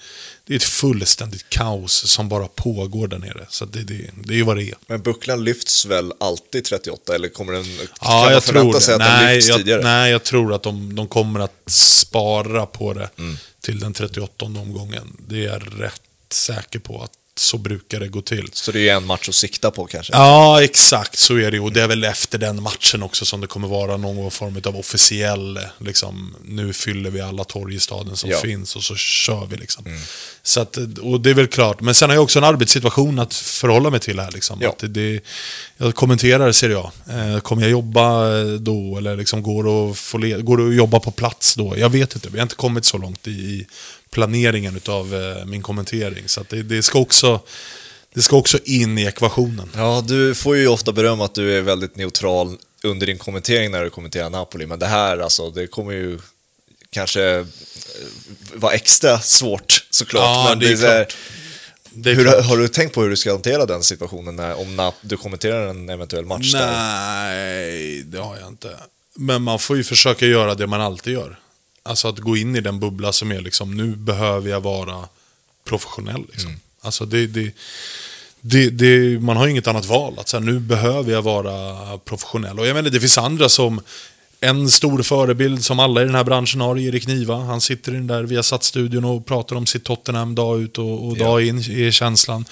det 0.47 0.53
är 0.55 0.57
ett 0.57 0.63
fullständigt 0.65 1.49
kaos 1.49 1.93
som 2.09 2.29
bara 2.29 2.49
pågår 2.49 3.07
där 3.09 3.19
nere. 3.19 3.47
Så 3.49 3.65
det, 3.65 3.83
det, 3.83 4.11
det 4.25 4.35
är 4.35 4.37
ju 4.37 4.43
vad 4.43 4.57
det 4.57 4.65
är. 4.65 4.75
Men 4.87 5.03
bucklan 5.03 5.45
lyfts 5.45 5.87
väl 5.87 6.13
alltid 6.21 6.65
38 6.65 7.15
eller 7.15 7.29
kommer 7.29 7.53
den, 7.53 7.65
Ja, 8.01 8.31
jag 8.33 8.43
tror 8.43 8.81
sig 8.81 8.99
det. 8.99 9.05
att 9.05 9.11
den 9.11 9.25
Nej 9.25 9.35
lyfts 9.35 9.49
jag, 9.49 9.59
tidigare? 9.59 9.83
nej, 9.83 10.11
jag 10.11 10.23
tror 10.25 10.55
att 10.55 10.63
de, 10.63 10.95
de 10.95 11.07
kommer 11.09 11.41
att 11.41 11.55
spara 11.67 12.67
på 12.67 12.93
det 12.95 13.09
Mm. 13.19 13.37
till 13.61 13.81
den 13.81 13.93
38 13.95 14.45
omgången. 14.45 15.17
Det 15.29 15.37
är 15.37 15.49
jag 15.53 15.63
rätt 15.81 16.03
säker 16.33 16.79
på 16.79 17.03
att 17.03 17.11
så 17.43 17.59
brukar 17.59 18.01
det 18.01 18.09
gå 18.09 18.21
till. 18.21 18.49
Så 18.53 18.73
det 18.73 18.89
är 18.89 18.95
en 18.97 19.07
match 19.07 19.29
att 19.29 19.35
sikta 19.35 19.71
på 19.71 19.87
kanske? 19.87 20.13
Ja, 20.13 20.63
exakt 20.63 21.19
så 21.19 21.37
är 21.39 21.51
det 21.51 21.61
Och 21.61 21.73
det 21.73 21.83
är 21.83 21.89
väl 21.89 22.05
efter 22.05 22.39
den 22.39 22.63
matchen 22.63 23.03
också 23.03 23.25
som 23.25 23.41
det 23.41 23.47
kommer 23.47 23.69
vara 23.69 23.97
någon 23.97 24.31
form 24.31 24.61
av 24.65 24.77
officiell, 24.77 25.61
liksom, 25.79 26.37
nu 26.45 26.73
fyller 26.73 27.11
vi 27.11 27.21
alla 27.21 27.45
torg 27.45 27.75
i 27.75 27.81
staden 27.81 28.17
som 28.17 28.31
Ja. 28.31 28.39
finns 28.39 28.77
och 28.77 28.83
så 28.85 28.95
kör 28.97 29.47
vi 29.51 29.57
liksom. 29.57 29.85
Så 30.43 30.61
att, 30.61 30.77
och 31.03 31.21
det 31.21 31.31
är 31.31 31.35
väl 31.35 31.47
klart. 31.47 31.81
Men 31.81 31.95
sen 31.95 32.09
har 32.11 32.15
jag 32.17 32.23
också 32.23 32.39
en 32.39 32.45
arbetssituation 32.45 33.19
att 33.19 33.35
förhålla 33.35 33.91
mig 33.91 34.01
till 34.01 34.21
här. 34.21 34.31
Liksom. 34.33 34.59
Ja. 34.63 34.69
Att 34.69 34.95
det, 34.95 35.21
jag 35.77 35.95
kommenterar 35.95 36.53
Serie 36.53 36.79
A. 36.79 36.93
Eh, 37.11 37.41
kommer 37.41 37.63
jag 37.63 37.71
jobba 37.71 38.39
eh, 38.41 38.45
då? 38.47 38.99
Eller 38.99 39.17
liksom 39.17 39.43
går, 39.43 39.65
det 39.65 39.91
att 39.93 39.99
få 39.99 40.19
le- 40.19 40.41
går 40.43 40.57
det 40.59 40.69
att 40.69 40.75
jobba 40.75 41.01
på 41.01 41.11
plats 41.11 41.55
då? 41.55 41.75
Jag 41.79 41.91
vet 41.91 42.15
inte. 42.15 42.29
Vi 42.29 42.39
har 42.39 42.43
inte 42.43 42.55
kommit 42.55 42.85
så 42.85 42.99
långt 42.99 43.29
i, 43.29 43.31
i 43.31 43.67
planeringen 44.13 44.81
av 44.89 45.15
eh, 45.15 45.45
min 45.45 45.63
kommentering. 45.63 46.29
Så 46.29 46.45
det, 46.49 46.63
det, 46.63 46.83
ska 46.83 46.99
också, 46.99 47.41
det 48.15 48.23
ska 48.23 48.37
också 48.37 48.59
in 48.65 48.99
i 48.99 49.05
ekvationen. 49.05 49.71
Ja, 49.77 50.05
du 50.09 50.35
får 50.35 50.57
ju 50.57 50.69
ofta 50.69 50.93
beröm 50.93 51.21
att 51.21 51.35
du 51.35 51.59
är 51.59 51.63
väldigt 51.63 51.97
neutral 51.97 52.57
under 52.83 53.07
din 53.07 53.19
kommentering 53.19 53.71
när 53.71 53.85
du 53.85 53.91
kommenterar 53.91 54.31
Napoli, 54.31 54.67
men 54.67 54.79
det 54.79 54.87
här 54.87 55.19
alltså, 55.19 55.51
det 55.51 55.67
kommer 55.67 55.93
ju 55.93 56.19
kanske 56.91 57.23
eh, 57.25 57.47
vara 58.55 58.73
extra 58.73 59.19
svårt 59.19 59.87
såklart. 59.91 60.23
Ja, 60.23 60.47
men 60.49 60.59
det 60.59 60.73
är 60.73 60.77
klart. 60.77 61.17
Det 61.95 62.11
är 62.11 62.15
hur, 62.15 62.25
klart. 62.25 62.45
har 62.45 62.57
du 62.57 62.69
tänkt 62.69 62.95
på 62.95 63.03
hur 63.03 63.11
du 63.11 63.17
ska 63.17 63.33
hantera 63.33 63.67
den 63.67 63.83
situationen 63.83 64.37
när, 64.37 64.61
om 64.61 64.77
Nap, 64.77 64.95
du 65.01 65.17
kommenterar 65.17 65.67
en 65.67 65.89
eventuell 65.89 66.25
match 66.25 66.53
där? 66.53 66.73
Nej, 66.73 68.03
det 68.03 68.19
har 68.19 68.37
jag 68.37 68.49
inte. 68.49 68.77
Men 69.15 69.43
man 69.43 69.59
får 69.59 69.77
ju 69.77 69.85
försöka 69.85 70.27
göra 70.27 70.55
det 70.55 70.67
man 70.67 70.81
alltid 70.81 71.13
gör. 71.13 71.39
Alltså 71.83 72.09
att 72.09 72.19
gå 72.19 72.37
in 72.37 72.57
i 72.57 72.61
den 72.61 72.81
bubbla 72.81 73.13
som 73.13 73.33
är 73.33 73.41
liksom, 73.41 73.77
nu 73.77 73.97
behöver 73.97 74.51
jag 74.51 74.61
vara 74.61 75.09
professionell. 75.65 76.25
Liksom. 76.33 76.57
Alltså 76.81 77.07
det, 77.07 77.27
det, 77.27 77.55
det, 78.41 78.71
det, 78.71 79.21
man 79.21 79.37
har 79.37 79.45
ju 79.45 79.51
inget 79.51 79.67
annat 79.67 79.87
val. 79.87 80.15
Att 80.19 80.29
så 80.29 80.37
här, 80.37 80.45
nu 80.45 80.59
behöver 80.59 81.13
jag 81.13 81.23
vara 81.23 81.99
professionell. 81.99 82.59
Och 82.59 82.67
jag 82.67 82.75
menar, 82.75 82.91
det 82.91 83.01
finns 83.01 83.19
andra 83.19 83.49
som, 83.49 83.81
en 84.45 84.71
stor 84.71 85.03
förebild 85.03 85.65
som 85.65 85.81
alla 85.81 86.03
i 86.03 86.05
den 86.05 86.15
här 86.15 86.25
branschen 86.25 86.61
har, 86.61 86.79
Erik 86.79 87.07
Niva. 87.07 87.37
Han 87.37 87.61
sitter 87.61 87.93
i 87.93 87.95
den 87.95 88.07
där 88.07 88.23
Viasat-studion 88.23 89.05
och 89.05 89.27
pratar 89.27 89.57
om 89.57 89.67
sitt 89.67 89.85
Tottenham 89.85 90.35
dag 90.35 90.61
ut 90.61 90.79
och, 90.79 91.07
och 91.07 91.17
dag 91.17 91.43
in, 91.47 91.59
är 91.59 91.91
känslan. 91.91 92.45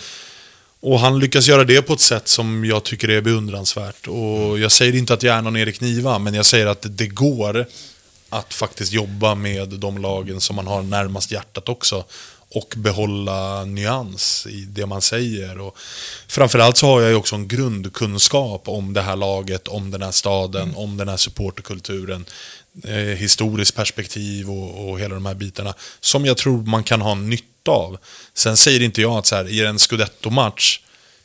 Och 0.81 1.01
han 1.01 1.19
lyckas 1.19 1.49
göra 1.49 1.65
det 1.65 1.83
på 1.83 1.93
ett 1.93 2.01
sätt 2.01 2.29
som 2.29 2.65
jag 2.65 2.85
tycker 2.85 3.09
är 3.09 3.21
beundransvärt. 3.21 4.07
Och 4.07 4.59
jag 4.59 4.73
säger 4.73 4.97
inte 4.97 5.15
att 5.15 5.23
jag 5.23 5.37
är 5.37 5.43
någon 5.43 5.57
Erik 5.57 5.81
Niva, 5.81 6.19
men 6.19 6.35
jag 6.35 6.47
säger 6.47 6.67
att 6.67 6.87
det 6.89 7.07
går 7.07 7.67
att 8.31 8.55
faktiskt 8.55 8.93
jobba 8.93 9.35
med 9.35 9.69
de 9.69 9.99
lagen 9.99 10.41
som 10.41 10.57
man 10.57 10.67
har 10.67 10.83
närmast 10.83 11.31
hjärtat 11.31 11.69
också. 11.69 12.05
Och 12.53 12.75
behålla 12.77 13.65
nyans 13.65 14.47
i 14.47 14.61
det 14.61 14.87
man 14.87 15.03
säger. 15.03 15.59
Och 15.59 15.77
framförallt 16.29 16.77
så 16.77 16.87
har 16.87 17.01
jag 17.01 17.11
ju 17.11 17.17
också 17.17 17.35
en 17.35 17.49
grundkunskap 17.49 18.69
om 18.69 18.93
det 18.93 19.03
här 19.03 19.17
laget, 19.17 19.69
om 19.69 19.91
den 19.91 20.03
här 20.03 20.11
staden, 20.11 20.75
om 20.75 20.97
den 20.97 21.09
här 21.09 21.17
supporterkulturen. 21.17 22.25
Eh, 22.85 22.95
historiskt 22.95 23.75
perspektiv 23.75 24.51
och, 24.51 24.91
och 24.91 25.01
hela 25.01 25.15
de 25.15 25.27
här 25.27 25.35
bitarna. 25.35 25.75
Som 26.01 26.27
jag 26.27 26.37
tror 26.37 26.63
man 26.63 26.85
kan 26.85 27.01
ha 27.01 27.15
nytta 27.15 27.71
av. 27.71 27.99
Sen 28.35 28.57
säger 28.57 28.83
inte 28.83 29.03
jag 29.03 29.13
att 29.13 29.27
så 29.27 29.37
här, 29.37 29.49
i 29.49 29.65
en 29.65 29.79
scudetto-match, 29.79 30.81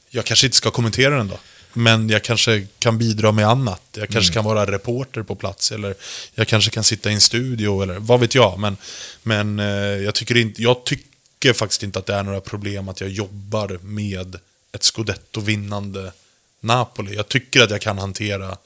jag 0.09 0.25
kanske 0.25 0.47
inte 0.47 0.57
ska 0.57 0.71
kommentera 0.71 1.17
den 1.17 1.27
då. 1.27 1.39
Men 1.77 2.09
jag 2.09 2.23
kanske 2.23 2.67
kan 2.79 2.97
bidra 2.97 3.31
med 3.31 3.47
annat. 3.47 3.81
Jag 3.97 4.09
kanske 4.09 4.33
kan 4.33 4.45
vara 4.45 4.71
reporter 4.71 5.23
på 5.23 5.35
plats. 5.35 5.71
Eller 5.71 5.95
jag 6.35 6.47
kanske 6.47 6.71
kan 6.71 6.83
sitta 6.83 7.11
i 7.11 7.13
en 7.13 7.21
studio. 7.21 7.83
Eller 7.83 7.99
vad 7.99 8.19
vet 8.19 8.35
jag. 8.35 8.59
Men, 8.59 8.77
men 9.23 9.59
eh, 9.59 9.65
jag, 9.75 10.15
tycker 10.15 10.37
inte, 10.37 10.61
jag 10.61 10.83
tycker 10.83 11.53
faktiskt 11.53 11.83
inte 11.83 11.99
att 11.99 12.05
det 12.05 12.15
är 12.15 12.23
några 12.23 12.41
problem 12.41 12.89
att 12.89 13.01
jag 13.01 13.09
jobbar 13.09 13.79
med 13.81 14.39
ett 14.71 14.83
scudetto-vinnande 14.83 16.11
Napoli. 16.59 17.15
Jag 17.15 17.27
tycker 17.27 17.63
att 17.63 17.71
jag 17.71 17.81
kan 17.81 17.97
hantera 17.97 18.57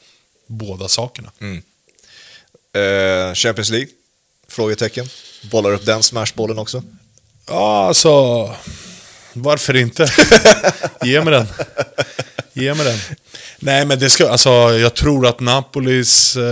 båda 0.48 0.88
sakerna. 0.88 1.32
Eh, 2.74 3.34
Champions 3.34 3.69
League? 3.69 3.89
Frågetecken. 4.48 5.08
Bollar 5.52 5.74
upp 5.74 5.86
den 5.86 6.04
smashbollen 6.04 6.60
också? 6.60 6.84
Ja, 7.48 7.88
alltså... 7.88 8.10
Varför 9.34 9.76
inte? 9.76 10.08
Ge 11.04 11.22
mig 11.22 11.34
den. 11.34 11.48
Ge 12.62 12.74
mig 12.74 12.86
den. 12.86 13.00
Nej, 13.60 13.86
men 13.86 14.00
det 14.00 14.10
ska... 14.10 14.30
Alltså, 14.30 14.50
jag 14.78 14.93
tror 14.93 15.28
att 15.28 15.39
Napolis... 15.39 16.36
Eh, 16.36 16.43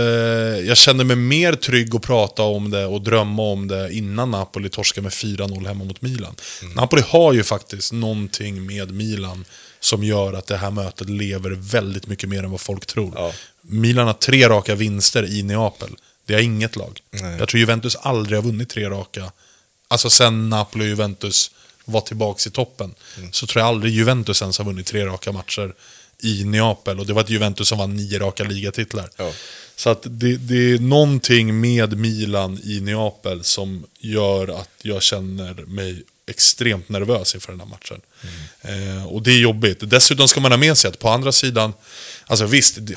jag 0.66 0.76
kände 0.76 1.04
mig 1.04 1.16
mer 1.16 1.52
trygg 1.52 1.94
att 1.94 2.02
prata 2.02 2.42
om 2.42 2.70
det 2.70 2.86
och 2.86 3.00
drömma 3.02 3.42
om 3.42 3.68
det 3.68 3.92
innan 3.92 4.30
Napoli 4.30 4.68
torskade 4.68 5.02
med 5.02 5.12
4-0 5.12 5.66
hemma 5.66 5.84
mot 5.84 6.02
Milan. 6.02 6.34
Napoli 6.74 7.02
har 7.08 7.32
ju 7.32 7.42
faktiskt 7.42 7.92
någonting 7.92 8.66
med 8.66 8.90
Milan 8.90 9.44
som 9.80 10.04
gör 10.04 10.32
att 10.32 10.46
det 10.46 10.56
här 10.56 10.70
mötet 10.70 11.08
lever 11.08 11.50
väldigt 11.50 12.06
mycket 12.06 12.28
mer 12.28 12.44
än 12.44 12.50
vad 12.50 12.60
folk 12.60 12.86
tror. 12.86 13.12
Ja. 13.14 13.32
Milan 13.60 14.06
har 14.06 14.14
tre 14.14 14.48
raka 14.48 14.74
vinster 14.74 15.24
i 15.24 15.42
Neapel. 15.42 15.90
Det 16.26 16.34
är 16.34 16.38
inget 16.38 16.76
lag. 16.76 17.00
Nej. 17.10 17.36
Jag 17.38 17.48
tror 17.48 17.60
Juventus 17.60 17.96
aldrig 17.96 18.38
har 18.38 18.44
vunnit 18.44 18.68
tre 18.68 18.90
raka. 18.90 19.32
Alltså 19.88 20.10
sen 20.10 20.48
Napoli 20.48 20.84
och 20.84 20.88
Juventus 20.88 21.50
var 21.84 22.00
tillbaka 22.00 22.48
i 22.48 22.50
toppen. 22.50 22.94
Mm. 23.18 23.32
Så 23.32 23.46
tror 23.46 23.60
jag 23.60 23.68
aldrig 23.68 23.92
Juventus 23.92 24.42
ens 24.42 24.58
har 24.58 24.64
vunnit 24.64 24.86
tre 24.86 25.06
raka 25.06 25.32
matcher 25.32 25.74
i 26.22 26.44
Neapel. 26.44 27.00
Och 27.00 27.06
det 27.06 27.12
var 27.12 27.22
ett 27.22 27.30
Juventus 27.30 27.68
som 27.68 27.78
vann 27.78 27.96
nio 27.96 28.18
raka 28.18 28.44
ligatitlar. 28.44 29.10
Ja. 29.16 29.32
Så 29.76 29.90
att 29.90 30.02
det, 30.02 30.36
det 30.36 30.72
är 30.72 30.78
någonting 30.78 31.60
med 31.60 31.98
Milan 31.98 32.60
i 32.64 32.80
Neapel 32.80 33.44
som 33.44 33.86
gör 33.98 34.60
att 34.60 34.70
jag 34.82 35.02
känner 35.02 35.54
mig 35.54 36.02
extremt 36.26 36.88
nervös 36.88 37.34
inför 37.34 37.52
den 37.52 37.60
här 37.60 37.66
matchen. 37.68 38.00
Eh, 38.60 39.06
och 39.06 39.22
det 39.22 39.30
är 39.32 39.38
jobbigt. 39.38 39.78
Dessutom 39.80 40.28
ska 40.28 40.40
man 40.40 40.52
ha 40.52 40.58
med 40.58 40.78
sig 40.78 40.88
att 40.88 40.98
på 40.98 41.08
andra 41.08 41.32
sidan, 41.32 41.72
alltså 42.26 42.46
visst, 42.46 42.76
det, 42.80 42.96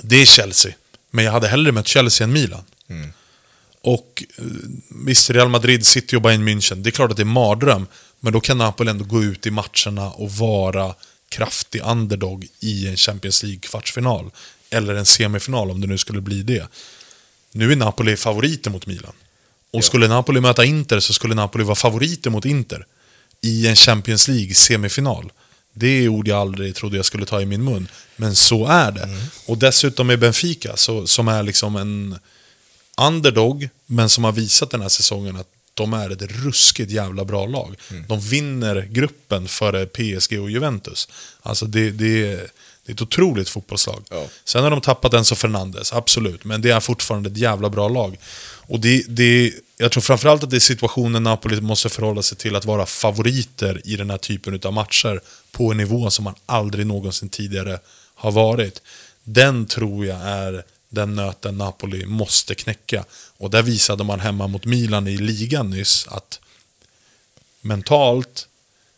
det 0.00 0.22
är 0.22 0.26
Chelsea. 0.26 0.72
Men 1.10 1.24
jag 1.24 1.32
hade 1.32 1.48
hellre 1.48 1.72
mött 1.72 1.88
Chelsea 1.88 2.24
än 2.24 2.32
Milan. 2.32 2.64
Och 3.80 4.24
eh, 4.38 4.44
visst, 5.06 5.30
Real 5.30 5.48
Madrid, 5.48 5.86
City 5.86 6.16
och 6.16 6.22
Bayern 6.22 6.48
München, 6.48 6.74
det 6.74 6.88
är 6.88 6.92
klart 6.92 7.10
att 7.10 7.16
det 7.16 7.22
är 7.22 7.24
mardröm. 7.24 7.86
Men 8.20 8.32
då 8.32 8.40
kan 8.40 8.58
Napoli 8.58 8.90
ändå 8.90 9.04
gå 9.04 9.22
ut 9.22 9.46
i 9.46 9.50
matcherna 9.50 10.10
och 10.10 10.30
vara 10.30 10.94
kraftig 11.36 11.82
underdog 11.84 12.46
i 12.60 12.88
en 12.88 12.96
Champions 12.96 13.42
League-kvartsfinal. 13.42 14.30
Eller 14.70 14.94
en 14.94 15.06
semifinal 15.06 15.70
om 15.70 15.80
det 15.80 15.86
nu 15.86 15.98
skulle 15.98 16.20
bli 16.20 16.42
det. 16.42 16.68
Nu 17.52 17.72
är 17.72 17.76
Napoli 17.76 18.16
favoriter 18.16 18.70
mot 18.70 18.86
Milan. 18.86 19.12
Och 19.70 19.84
skulle 19.84 20.08
Napoli 20.08 20.40
möta 20.40 20.64
Inter 20.64 21.00
så 21.00 21.12
skulle 21.12 21.34
Napoli 21.34 21.64
vara 21.64 21.74
favoriter 21.74 22.30
mot 22.30 22.44
Inter. 22.44 22.86
I 23.40 23.66
en 23.66 23.76
Champions 23.76 24.28
League-semifinal. 24.28 25.30
Det 25.72 25.86
är 25.86 26.08
ord 26.08 26.28
jag 26.28 26.38
aldrig 26.38 26.74
trodde 26.74 26.96
jag 26.96 27.06
skulle 27.06 27.26
ta 27.26 27.40
i 27.40 27.46
min 27.46 27.64
mun. 27.64 27.88
Men 28.16 28.36
så 28.36 28.66
är 28.66 28.92
det. 28.92 29.08
Och 29.46 29.58
dessutom 29.58 30.06
med 30.06 30.18
Benfica, 30.18 30.76
så, 30.76 31.06
som 31.06 31.28
är 31.28 31.42
liksom 31.42 31.76
en 31.76 32.18
underdog, 32.98 33.68
men 33.86 34.08
som 34.08 34.24
har 34.24 34.32
visat 34.32 34.70
den 34.70 34.82
här 34.82 34.88
säsongen 34.88 35.36
att 35.36 35.53
de 35.74 35.92
är 35.92 36.10
ett 36.10 36.22
ruskigt 36.22 36.90
jävla 36.90 37.24
bra 37.24 37.46
lag. 37.46 37.76
De 38.08 38.20
vinner 38.20 38.88
gruppen 38.90 39.48
före 39.48 39.86
PSG 39.86 40.40
och 40.40 40.50
Juventus. 40.50 41.08
Alltså 41.42 41.66
det, 41.66 41.90
det, 41.90 42.32
är, 42.32 42.50
det 42.84 42.92
är 42.92 42.94
ett 42.94 43.02
otroligt 43.02 43.48
fotbollslag. 43.48 44.04
Ja. 44.10 44.26
Sen 44.44 44.62
har 44.62 44.70
de 44.70 44.80
tappat 44.80 45.14
Enzo 45.14 45.34
Fernandes, 45.34 45.92
absolut. 45.92 46.44
Men 46.44 46.62
det 46.62 46.70
är 46.70 46.80
fortfarande 46.80 47.30
ett 47.30 47.36
jävla 47.36 47.70
bra 47.70 47.88
lag. 47.88 48.16
Och 48.66 48.80
det, 48.80 49.04
det, 49.08 49.52
jag 49.76 49.92
tror 49.92 50.00
framförallt 50.00 50.42
att 50.42 50.50
det 50.50 50.56
är 50.56 50.60
situationen 50.60 51.22
Napoli 51.22 51.60
måste 51.60 51.88
förhålla 51.88 52.22
sig 52.22 52.38
till 52.38 52.56
att 52.56 52.64
vara 52.64 52.86
favoriter 52.86 53.80
i 53.84 53.96
den 53.96 54.10
här 54.10 54.18
typen 54.18 54.60
av 54.64 54.72
matcher 54.72 55.20
på 55.52 55.70
en 55.70 55.76
nivå 55.76 56.10
som 56.10 56.24
man 56.24 56.34
aldrig 56.46 56.86
någonsin 56.86 57.28
tidigare 57.28 57.78
har 58.14 58.32
varit. 58.32 58.82
Den 59.24 59.66
tror 59.66 60.06
jag 60.06 60.20
är 60.20 60.64
den 60.94 61.14
nöten 61.14 61.58
Napoli 61.58 62.06
måste 62.06 62.54
knäcka. 62.54 63.04
Och 63.36 63.50
där 63.50 63.62
visade 63.62 64.04
man 64.04 64.20
hemma 64.20 64.46
mot 64.46 64.64
Milan 64.64 65.08
i 65.08 65.16
ligan 65.16 65.70
nyss 65.70 66.06
att 66.08 66.40
mentalt, 67.60 68.48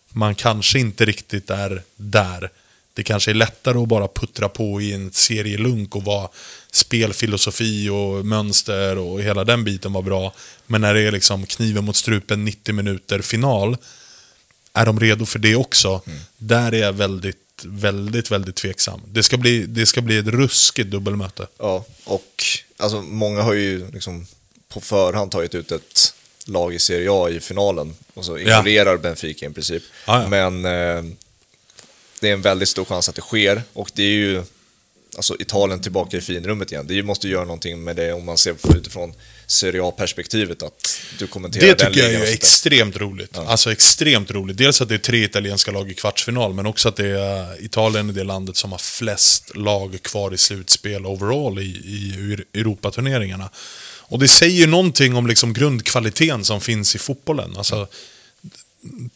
man 0.09 0.35
kanske 0.35 0.79
inte 0.79 1.05
riktigt 1.05 1.51
är 1.51 1.83
där. 1.97 2.51
Det 2.95 3.03
kanske 3.03 3.31
är 3.31 3.35
lättare 3.35 3.79
att 3.79 3.89
bara 3.89 4.09
puttra 4.09 4.49
på 4.49 4.81
i 4.81 4.93
en 4.93 5.13
serielunk 5.13 5.97
och 5.97 6.05
vara 6.05 6.29
spelfilosofi 6.71 7.89
och 7.89 8.27
mönster 8.27 8.99
och 8.99 9.23
hela 9.23 9.45
den 9.45 9.65
biten 9.65 9.93
var 9.93 10.03
bra. 10.03 10.35
Men 10.67 10.81
när 10.81 10.95
det 10.95 11.01
är 11.01 11.13
liksom 11.13 11.47
kniven 11.47 11.85
mot 11.85 11.97
strupen 11.97 12.45
90 12.45 12.75
minuter 12.75 13.21
final, 13.21 13.77
är 14.73 14.87
de 14.87 15.01
redo 15.01 15.27
för 15.27 15.39
det 15.39 15.57
också? 15.57 16.01
Där 16.37 16.75
är 16.75 16.79
jag 16.79 16.93
väldigt, 16.93 17.46
väldigt, 17.65 18.31
väldigt 18.31 18.57
tveksam. 18.57 19.01
Det 19.07 19.23
ska 19.23 19.37
bli, 19.37 19.67
det 19.67 19.87
ska 19.87 20.01
bli 20.01 20.19
ett 20.19 20.27
ruskigt 20.27 20.91
dubbelmöte. 20.91 21.47
Ja, 21.59 21.85
och 22.05 22.45
alltså, 22.77 23.03
många 23.03 23.43
har 23.43 23.53
ju 23.53 23.91
liksom 23.91 24.27
på 24.69 24.81
förhand 24.81 25.31
tagit 25.31 25.55
ut 25.55 25.73
ett 25.73 26.15
lag 26.47 26.75
i 26.75 26.79
Serie 26.79 27.09
A 27.13 27.31
i 27.31 27.41
finalen 27.41 27.95
och 28.15 28.25
så 28.25 28.39
ignorerar 28.39 28.97
Benfica 28.97 29.47
i 29.47 29.51
princip. 29.51 29.83
Ja, 30.07 30.23
ja. 30.23 30.29
Men 30.29 30.65
eh, 30.65 31.13
det 32.21 32.29
är 32.29 32.33
en 32.33 32.43
väldigt 32.43 32.69
stor 32.69 32.85
chans 32.85 33.09
att 33.09 33.15
det 33.15 33.23
sker 33.23 33.63
och 33.73 33.91
det 33.95 34.03
är 34.03 34.11
ju 34.11 34.43
alltså 35.17 35.37
Italien 35.39 35.81
tillbaka 35.81 36.17
i 36.17 36.21
finrummet 36.21 36.73
igen. 36.73 36.87
Det 36.89 37.03
måste 37.03 37.29
göra 37.29 37.45
någonting 37.45 37.85
med 37.85 37.97
det 37.97 38.13
om 38.13 38.25
man 38.25 38.39
ser 38.39 38.77
utifrån 38.77 39.15
Serie 39.47 39.83
A-perspektivet 39.83 40.63
att 40.63 41.01
du 41.19 41.27
kommenterar 41.27 41.67
Det 41.67 41.79
den 41.79 41.93
tycker 41.93 42.11
jag 42.11 42.29
är 42.29 42.33
extremt 42.33 42.97
roligt. 42.97 43.39
Alltså 43.39 43.73
extremt 43.73 44.31
roligt. 44.31 44.59
Dels 44.59 44.81
att 44.81 44.89
det 44.89 44.95
är 44.95 44.99
tre 44.99 45.25
italienska 45.25 45.71
lag 45.71 45.91
i 45.91 45.95
kvartsfinal, 45.95 46.55
men 46.55 46.67
också 46.67 46.89
att 46.89 46.97
det 46.97 47.21
är 47.21 47.65
Italien 47.65 48.09
är 48.09 48.13
det 48.13 48.25
landet 48.25 48.57
som 48.57 48.73
har 48.73 48.79
flest 48.79 49.57
lag 49.57 49.99
kvar 50.03 50.35
i 50.35 50.39
slutspel 50.39 51.07
overall 51.07 51.59
i, 51.59 51.63
i 51.63 52.37
Europaturneringarna. 52.55 53.51
Och 54.09 54.19
det 54.19 54.29
säger 54.29 54.61
ju 54.61 54.67
någonting 54.67 55.15
om 55.15 55.27
liksom 55.27 55.53
grundkvaliteten 55.53 56.45
som 56.45 56.61
finns 56.61 56.95
i 56.95 56.99
fotbollen. 56.99 57.57
Alltså, 57.57 57.89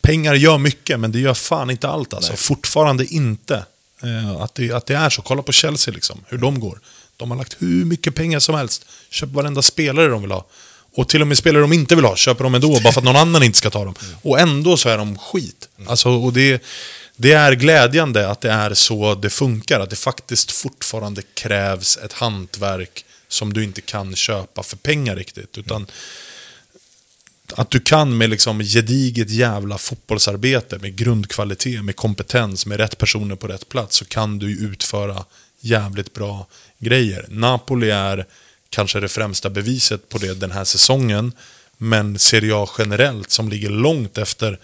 pengar 0.00 0.34
gör 0.34 0.58
mycket, 0.58 1.00
men 1.00 1.12
det 1.12 1.20
gör 1.20 1.34
fan 1.34 1.70
inte 1.70 1.88
allt. 1.88 2.14
Alltså. 2.14 2.36
Fortfarande 2.36 3.06
inte. 3.06 3.64
Eh, 4.02 4.40
att, 4.40 4.54
det, 4.54 4.72
att 4.72 4.86
det 4.86 4.94
är 4.94 5.10
så. 5.10 5.22
Kolla 5.22 5.42
på 5.42 5.52
Chelsea, 5.52 5.94
liksom, 5.94 6.24
hur 6.28 6.38
de 6.38 6.60
går. 6.60 6.80
De 7.16 7.30
har 7.30 7.38
lagt 7.38 7.56
hur 7.58 7.84
mycket 7.84 8.14
pengar 8.14 8.40
som 8.40 8.54
helst. 8.54 8.86
Köper 9.10 9.32
varenda 9.34 9.62
spelare 9.62 10.08
de 10.08 10.22
vill 10.22 10.30
ha. 10.30 10.46
Och 10.94 11.08
till 11.08 11.20
och 11.20 11.26
med 11.26 11.38
spelare 11.38 11.62
de 11.62 11.72
inte 11.72 11.96
vill 11.96 12.04
ha 12.04 12.16
köper 12.16 12.44
de 12.44 12.54
ändå, 12.54 12.80
bara 12.80 12.92
för 12.92 13.00
att 13.00 13.04
någon 13.04 13.16
annan 13.16 13.42
inte 13.42 13.58
ska 13.58 13.70
ta 13.70 13.84
dem. 13.84 13.94
Och 14.22 14.40
ändå 14.40 14.76
så 14.76 14.88
är 14.88 14.98
de 14.98 15.18
skit. 15.18 15.68
Alltså, 15.86 16.08
och 16.10 16.32
det, 16.32 16.62
det 17.16 17.32
är 17.32 17.52
glädjande 17.52 18.30
att 18.30 18.40
det 18.40 18.50
är 18.50 18.74
så 18.74 19.14
det 19.14 19.30
funkar. 19.30 19.80
Att 19.80 19.90
det 19.90 19.96
faktiskt 19.96 20.50
fortfarande 20.50 21.22
krävs 21.34 21.96
ett 21.96 22.12
hantverk 22.12 23.04
som 23.28 23.52
du 23.52 23.64
inte 23.64 23.80
kan 23.80 24.16
köpa 24.16 24.62
för 24.62 24.76
pengar 24.76 25.16
riktigt. 25.16 25.58
Utan 25.58 25.86
att 27.52 27.70
du 27.70 27.80
kan 27.80 28.18
med 28.18 28.30
liksom 28.30 28.60
gediget 28.60 29.30
jävla 29.30 29.78
fotbollsarbete, 29.78 30.78
med 30.78 30.96
grundkvalitet, 30.96 31.84
med 31.84 31.96
kompetens, 31.96 32.66
med 32.66 32.78
rätt 32.78 32.98
personer 32.98 33.36
på 33.36 33.46
rätt 33.46 33.68
plats, 33.68 33.96
så 33.96 34.04
kan 34.04 34.38
du 34.38 34.50
utföra 34.50 35.24
jävligt 35.60 36.12
bra 36.12 36.46
grejer. 36.78 37.26
Napoli 37.28 37.90
är 37.90 38.26
kanske 38.68 39.00
det 39.00 39.08
främsta 39.08 39.50
beviset 39.50 40.08
på 40.08 40.18
det 40.18 40.34
den 40.34 40.50
här 40.50 40.64
säsongen, 40.64 41.32
men 41.76 42.18
Serie 42.18 42.56
A 42.56 42.68
generellt, 42.78 43.30
som 43.30 43.48
ligger 43.48 43.70
långt 43.70 44.18
efter 44.18 44.58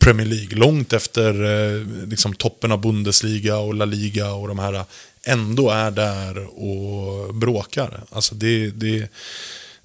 Premier 0.00 0.26
League, 0.26 0.58
långt 0.58 0.92
efter 0.92 1.44
eh, 1.44 1.86
liksom 2.06 2.34
toppen 2.34 2.72
av 2.72 2.80
Bundesliga 2.80 3.58
och 3.58 3.74
La 3.74 3.84
Liga 3.84 4.32
och 4.32 4.48
de 4.48 4.58
här, 4.58 4.84
ändå 5.22 5.70
är 5.70 5.90
där 5.90 6.62
och 6.62 7.34
bråkar. 7.34 8.00
Alltså 8.10 8.34
det, 8.34 8.70
det, 8.70 9.08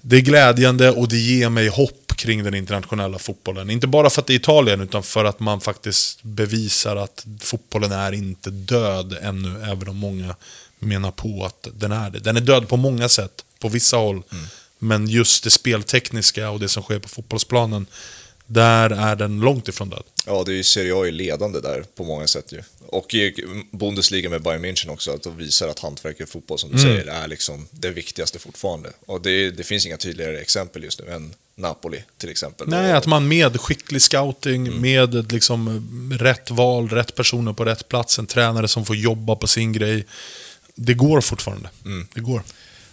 det 0.00 0.16
är 0.16 0.20
glädjande 0.20 0.90
och 0.90 1.08
det 1.08 1.18
ger 1.18 1.48
mig 1.48 1.68
hopp 1.68 2.05
kring 2.16 2.44
den 2.44 2.54
internationella 2.54 3.18
fotbollen. 3.18 3.70
Inte 3.70 3.86
bara 3.86 4.10
för 4.10 4.20
att 4.20 4.26
det 4.26 4.32
är 4.32 4.36
Italien, 4.36 4.80
utan 4.80 5.02
för 5.02 5.24
att 5.24 5.40
man 5.40 5.60
faktiskt 5.60 6.22
bevisar 6.22 6.96
att 6.96 7.26
fotbollen 7.40 7.92
är 7.92 8.12
inte 8.12 8.50
död 8.50 9.18
ännu, 9.22 9.62
även 9.62 9.88
om 9.88 9.96
många 9.96 10.36
menar 10.78 11.10
på 11.10 11.44
att 11.44 11.68
den 11.74 11.92
är 11.92 12.10
det. 12.10 12.18
Den 12.18 12.36
är 12.36 12.40
död 12.40 12.68
på 12.68 12.76
många 12.76 13.08
sätt, 13.08 13.44
på 13.58 13.68
vissa 13.68 13.96
håll. 13.96 14.22
Men 14.78 15.06
just 15.06 15.44
det 15.44 15.50
speltekniska 15.50 16.50
och 16.50 16.60
det 16.60 16.68
som 16.68 16.82
sker 16.82 16.98
på 16.98 17.08
fotbollsplanen, 17.08 17.86
där 18.46 18.90
är 18.90 19.16
den 19.16 19.40
långt 19.40 19.68
ifrån 19.68 19.90
död. 19.90 20.02
Ja, 20.26 20.42
det 20.46 20.52
är 20.52 20.56
ju 20.56 20.64
Serie 20.64 20.94
A 20.94 21.02
ledande 21.02 21.60
där 21.60 21.84
på 21.96 22.04
många 22.04 22.26
sätt 22.26 22.52
ju. 22.52 22.62
Och 22.88 23.14
i 23.14 23.34
Bundesliga 23.72 24.30
med 24.30 24.42
Bayern 24.42 24.64
München 24.64 24.90
också, 24.90 25.10
att 25.14 25.22
de 25.22 25.36
visar 25.36 25.68
att 25.68 25.78
hantverk 25.78 26.20
i 26.20 26.26
fotboll, 26.26 26.58
som 26.58 26.70
du 26.72 26.78
Mm. 26.78 26.90
säger, 26.96 27.12
är 27.12 27.28
liksom 27.28 27.68
det 27.70 27.90
viktigaste 27.90 28.38
fortfarande. 28.38 28.90
Och 29.06 29.20
det, 29.22 29.50
det 29.50 29.64
finns 29.64 29.86
inga 29.86 29.96
tydligare 29.96 30.38
exempel 30.38 30.84
just 30.84 31.00
nu 31.00 31.10
än 31.12 31.34
Napoli 31.54 32.02
till 32.18 32.28
exempel. 32.30 32.68
Nej, 32.68 32.90
Och- 32.92 32.98
att 32.98 33.06
man 33.06 33.28
med 33.28 33.60
skicklig 33.60 34.02
scouting, 34.02 34.80
med 34.80 35.32
liksom 35.32 35.88
rätt 36.20 36.50
val, 36.50 36.88
rätt 36.88 37.14
personer 37.14 37.52
på 37.52 37.64
rätt 37.64 37.88
plats, 37.88 38.18
en 38.18 38.26
tränare 38.26 38.68
som 38.68 38.84
får 38.84 38.96
jobba 38.96 39.36
på 39.36 39.46
sin 39.46 39.72
grej. 39.72 40.06
Det 40.74 40.94
går 40.94 41.20
fortfarande. 41.20 41.68
Det 42.14 42.20
går. 42.20 42.42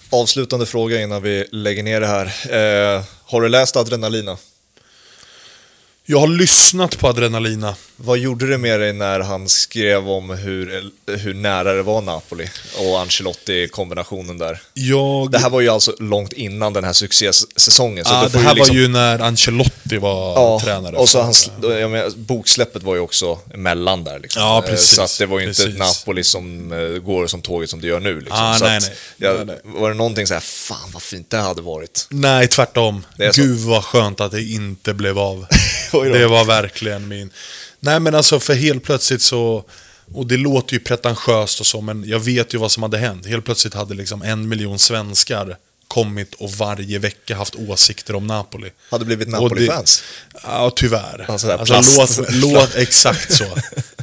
Avslutande 0.09 0.65
fråga 0.65 1.01
innan 1.01 1.21
vi 1.21 1.45
lägger 1.51 1.83
ner 1.83 2.01
det 2.01 2.07
här. 2.07 2.25
Eh, 2.97 3.03
har 3.25 3.41
du 3.41 3.49
läst 3.49 3.75
Adrenalina? 3.75 4.37
Jag 6.05 6.19
har 6.19 6.27
lyssnat 6.27 6.97
på 6.99 7.07
Adrenalina. 7.07 7.75
Vad 7.95 8.17
gjorde 8.17 8.47
det 8.49 8.57
med 8.57 8.79
dig 8.79 8.93
när 8.93 9.19
han 9.19 9.49
skrev 9.49 10.09
om 10.09 10.29
hur, 10.29 10.91
hur 11.17 11.33
nära 11.33 11.73
det 11.73 11.83
var 11.83 12.01
Napoli 12.01 12.49
och 12.77 12.99
Ancelotti-kombinationen 12.99 14.37
där? 14.37 14.61
Jag... 14.73 15.31
Det 15.31 15.39
här 15.39 15.49
var 15.49 15.61
ju 15.61 15.69
alltså 15.69 15.95
långt 15.99 16.33
innan 16.33 16.73
den 16.73 16.83
här 16.83 16.93
succésäsongen. 16.93 18.05
Så 18.05 18.13
ja, 18.13 18.21
då 18.23 18.29
det 18.29 18.39
här 18.39 18.55
liksom- 18.55 18.75
var 18.75 18.81
ju 18.81 18.87
när 18.87 19.19
Ancelotti 19.19 19.97
var 19.97 20.33
Ja, 20.33 20.59
tränare. 20.63 20.95
och 20.95 21.09
så 21.09 21.21
hans, 21.21 21.49
jag 21.61 21.91
menar, 21.91 22.09
boksläppet 22.17 22.83
var 22.83 22.95
ju 22.95 23.01
också 23.01 23.39
emellan 23.53 24.03
där. 24.03 24.19
Liksom. 24.19 24.41
Ja, 24.41 24.63
Eh, 24.63 24.69
precis, 24.69 24.95
Så 24.95 25.01
att 25.01 25.15
det 25.19 25.25
var 25.25 25.39
ju 25.39 25.47
inte 25.47 25.63
precis. 25.63 25.79
Napoli 25.79 26.23
som 26.23 26.71
eh, 26.71 26.79
går 26.99 27.27
som 27.27 27.41
tåget 27.41 27.69
som 27.69 27.81
det 27.81 27.87
gör 27.87 27.99
nu. 27.99 28.19
Liksom. 28.19 28.37
Ah, 28.41 28.53
så 28.55 28.65
nej, 28.65 28.79
nej. 28.81 28.91
Jag, 29.17 29.47
Nej. 29.47 29.59
Var 29.63 29.89
det 29.89 29.95
någonting 29.95 30.27
så 30.27 30.33
här, 30.33 30.41
fan 30.41 30.89
vad 30.93 31.01
fint 31.01 31.29
det 31.29 31.37
hade 31.37 31.61
varit. 31.61 32.07
Nej, 32.09 32.47
tvärtom. 32.47 33.05
Det 33.17 33.25
är 33.25 33.31
så. 33.31 33.41
Gud 33.41 33.59
vad 33.59 33.83
skönt 33.83 34.21
att 34.21 34.31
det 34.31 34.41
inte 34.43 34.93
blev 34.93 35.19
av. 35.19 35.45
Det 36.13 36.27
var 36.27 36.45
verkligen 36.45 37.07
min... 37.07 37.29
Nej 37.79 37.99
men 37.99 38.15
alltså 38.15 38.39
för 38.39 38.53
helt 38.53 38.83
plötsligt 38.83 39.21
så... 39.21 39.65
Och 40.13 40.25
det 40.27 40.37
låter 40.37 40.73
ju 40.73 40.79
pretentiöst 40.79 41.59
och 41.59 41.65
så, 41.65 41.81
men 41.81 42.03
jag 42.07 42.19
vet 42.19 42.53
ju 42.53 42.57
vad 42.57 42.71
som 42.71 42.83
hade 42.83 42.97
hänt. 42.97 43.25
Helt 43.25 43.45
plötsligt 43.45 43.73
hade 43.73 43.93
liksom 43.93 44.21
en 44.21 44.49
miljon 44.49 44.79
svenskar 44.79 45.57
kommit 45.87 46.33
och 46.33 46.51
varje 46.51 46.99
vecka 46.99 47.35
haft 47.35 47.55
åsikter 47.55 48.15
om 48.15 48.27
Napoli. 48.27 48.69
Hade 48.89 49.05
blivit 49.05 49.27
Napoli-fans. 49.27 50.03
Ja, 50.43 50.71
tyvärr. 50.75 51.25
Alltså 51.27 51.51
Alltså, 51.51 52.21
låt, 52.21 52.29
låt, 52.33 52.75
exakt 52.75 53.33
så. 53.33 53.45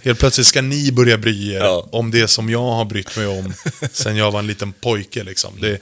Helt 0.04 0.18
plötsligt 0.18 0.46
ska 0.46 0.62
ni 0.62 0.92
börja 0.92 1.18
bry 1.18 1.52
er 1.54 1.60
Ja. 1.60 1.88
om 1.92 2.10
det 2.10 2.28
som 2.28 2.50
jag 2.50 2.62
har 2.62 2.84
brytt 2.84 3.16
mig 3.16 3.26
om 3.26 3.54
sen 3.92 4.16
jag 4.16 4.30
var 4.30 4.38
en 4.38 4.46
liten 4.46 4.72
pojke. 4.72 5.24
Liksom. 5.24 5.60
Det, 5.60 5.78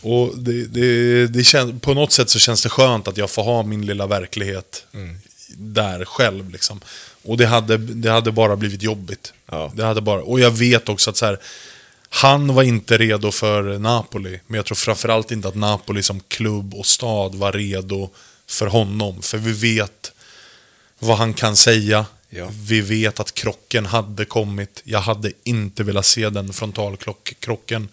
och 0.00 0.38
det, 0.38 0.64
det, 0.66 1.26
det 1.26 1.44
kän, 1.44 1.80
på 1.80 1.94
något 1.94 2.12
sätt 2.12 2.30
så 2.30 2.38
känns 2.38 2.62
det 2.62 2.68
skönt 2.68 3.08
att 3.08 3.16
jag 3.16 3.30
får 3.30 3.42
ha 3.42 3.62
min 3.62 3.86
lilla 3.86 4.06
verklighet 4.06 4.84
där 5.56 6.04
själv. 6.04 6.50
Liksom. 6.50 6.80
Och 7.22 7.36
det 7.36 7.46
hade, 7.46 7.76
det 7.76 8.10
hade 8.10 8.32
bara 8.32 8.56
blivit 8.56 8.82
jobbigt. 8.82 9.32
Ja. 9.46 9.72
Det 9.74 9.84
hade 9.84 10.00
bara, 10.00 10.22
och 10.22 10.40
jag 10.40 10.50
vet 10.50 10.88
också 10.88 11.10
att 11.10 11.16
så 11.16 11.26
här, 11.26 11.38
han 12.08 12.54
var 12.54 12.62
inte 12.62 12.98
redo 12.98 13.30
för 13.30 13.78
Napoli, 13.78 14.40
men 14.46 14.56
jag 14.56 14.66
tror 14.66 14.76
framförallt 14.76 15.30
inte 15.30 15.48
att 15.48 15.54
Napoli 15.54 16.02
som 16.02 16.20
klubb 16.20 16.74
och 16.74 16.86
stad 16.86 17.34
var 17.34 17.52
redo 17.52 18.10
för 18.46 18.66
honom. 18.66 19.22
För 19.22 19.38
vi 19.38 19.52
vet 19.52 20.12
vad 20.98 21.18
han 21.18 21.34
kan 21.34 21.56
säga. 21.56 22.06
Ja. 22.32 22.50
Vi 22.68 22.80
vet 22.80 23.20
att 23.20 23.34
krocken 23.34 23.86
hade 23.86 24.24
kommit. 24.24 24.82
Jag 24.84 25.00
hade 25.00 25.32
inte 25.44 25.84
velat 25.84 26.06
se 26.06 26.30
den 26.30 26.52
frontalkrocken. 26.52 27.88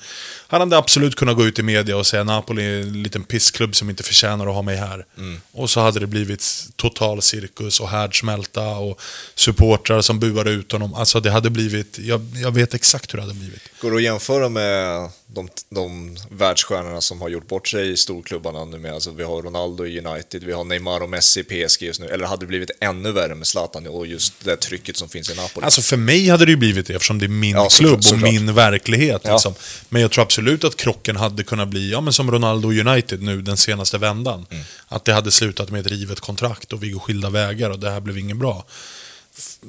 Han 0.48 0.62
hade 0.62 0.78
absolut 0.78 1.16
kunnat 1.16 1.36
gå 1.36 1.46
ut 1.46 1.60
i 1.60 1.64
media 1.64 1.98
och 1.98 2.08
säga 2.08 2.24
Napoli 2.24 2.64
är 2.64 2.82
en 2.82 3.04
liten 3.04 3.24
pissklubb 3.24 3.76
som 3.76 3.90
inte 3.90 4.04
förtjänar 4.04 4.48
att 4.48 4.54
ha 4.54 4.62
mig 4.62 4.76
här. 4.76 5.06
Och 5.52 5.70
så 5.70 5.80
hade 5.80 6.00
det 6.00 6.08
blivit 6.08 6.68
total 6.76 7.22
cirkus 7.22 7.80
och 7.80 7.90
härdsmälta 7.90 8.68
och 8.70 9.02
supportrar 9.36 10.02
som 10.02 10.20
buade 10.20 10.52
ut 10.52 10.72
honom. 10.72 10.94
Alltså 10.94 11.20
det 11.20 11.32
hade 11.32 11.50
blivit, 11.50 12.00
jag, 12.00 12.22
jag 12.36 12.52
vet 12.52 12.74
exakt 12.74 13.14
hur 13.14 13.18
det 13.18 13.24
hade 13.24 13.36
blivit. 13.36 13.62
Går 13.82 13.92
det 13.92 13.98
att 13.98 14.04
jämföra 14.04 14.50
med 14.50 15.10
de, 15.28 15.50
de 15.70 16.18
världsstjärnorna 16.30 17.02
som 17.02 17.22
har 17.22 17.30
gjort 17.30 17.48
bort 17.48 17.68
sig 17.68 17.92
i 17.92 17.98
storklubbarna 17.98 18.66
nu 18.66 18.78
med? 18.78 18.94
Alltså 18.94 19.12
vi 19.12 19.24
har 19.24 19.42
Ronaldo 19.42 19.86
i 19.86 20.00
United, 20.00 20.44
vi 20.44 20.52
har 20.52 20.64
Neymar 20.64 21.02
och 21.02 21.10
Messi 21.10 21.40
i 21.40 21.44
PSG 21.44 21.84
just 21.84 22.00
nu. 22.00 22.08
Eller 22.08 22.26
hade 22.26 22.42
det 22.42 22.48
blivit 22.48 22.72
ännu 22.80 23.12
värre 23.12 23.36
med 23.36 23.48
Zlatan 23.48 23.88
och 23.88 24.08
just 24.08 24.27
det 24.44 24.56
trycket 24.56 24.98
som 24.98 25.10
finns 25.10 25.30
i 25.30 25.36
Napoli? 25.36 25.66
Alltså 25.66 25.82
för 25.82 25.98
mig 25.98 26.30
hade 26.30 26.46
det 26.46 26.52
ju 26.52 26.58
blivit 26.58 26.88
det 26.88 26.94
eftersom 26.94 27.20
det 27.20 27.26
är 27.26 27.28
min 27.30 27.56
Ja, 27.56 27.70
klubb 27.70 27.98
och 27.98 28.04
såklart. 28.04 28.32
min 28.32 28.54
verklighet. 28.54 29.22
Ja. 29.24 29.34
Liksom. 29.34 29.54
Men 29.90 30.02
jag 30.02 30.12
tror 30.12 30.24
absolut 30.24 30.64
att 30.64 30.76
krocken 30.76 31.16
hade 31.16 31.44
kunnat 31.44 31.68
bli, 31.68 31.92
ja 31.92 32.02
men 32.02 32.14
som 32.14 32.32
Ronaldo 32.32 32.72
United 32.72 33.22
nu 33.22 33.42
den 33.42 33.58
senaste 33.58 33.98
vändan. 33.98 34.46
Mm. 34.50 34.64
Att 34.88 35.06
det 35.06 35.14
hade 35.14 35.32
slutat 35.32 35.70
med 35.72 35.82
ett 35.82 35.88
rivet 35.88 36.20
kontrakt 36.20 36.74
och 36.74 36.84
vi 36.84 36.90
går 36.90 37.00
skilda 37.00 37.30
vägar 37.30 37.70
och 37.70 37.80
det 37.80 37.90
här 37.90 38.00
blev 38.00 38.18
inget 38.18 38.38
bra. 38.38 38.66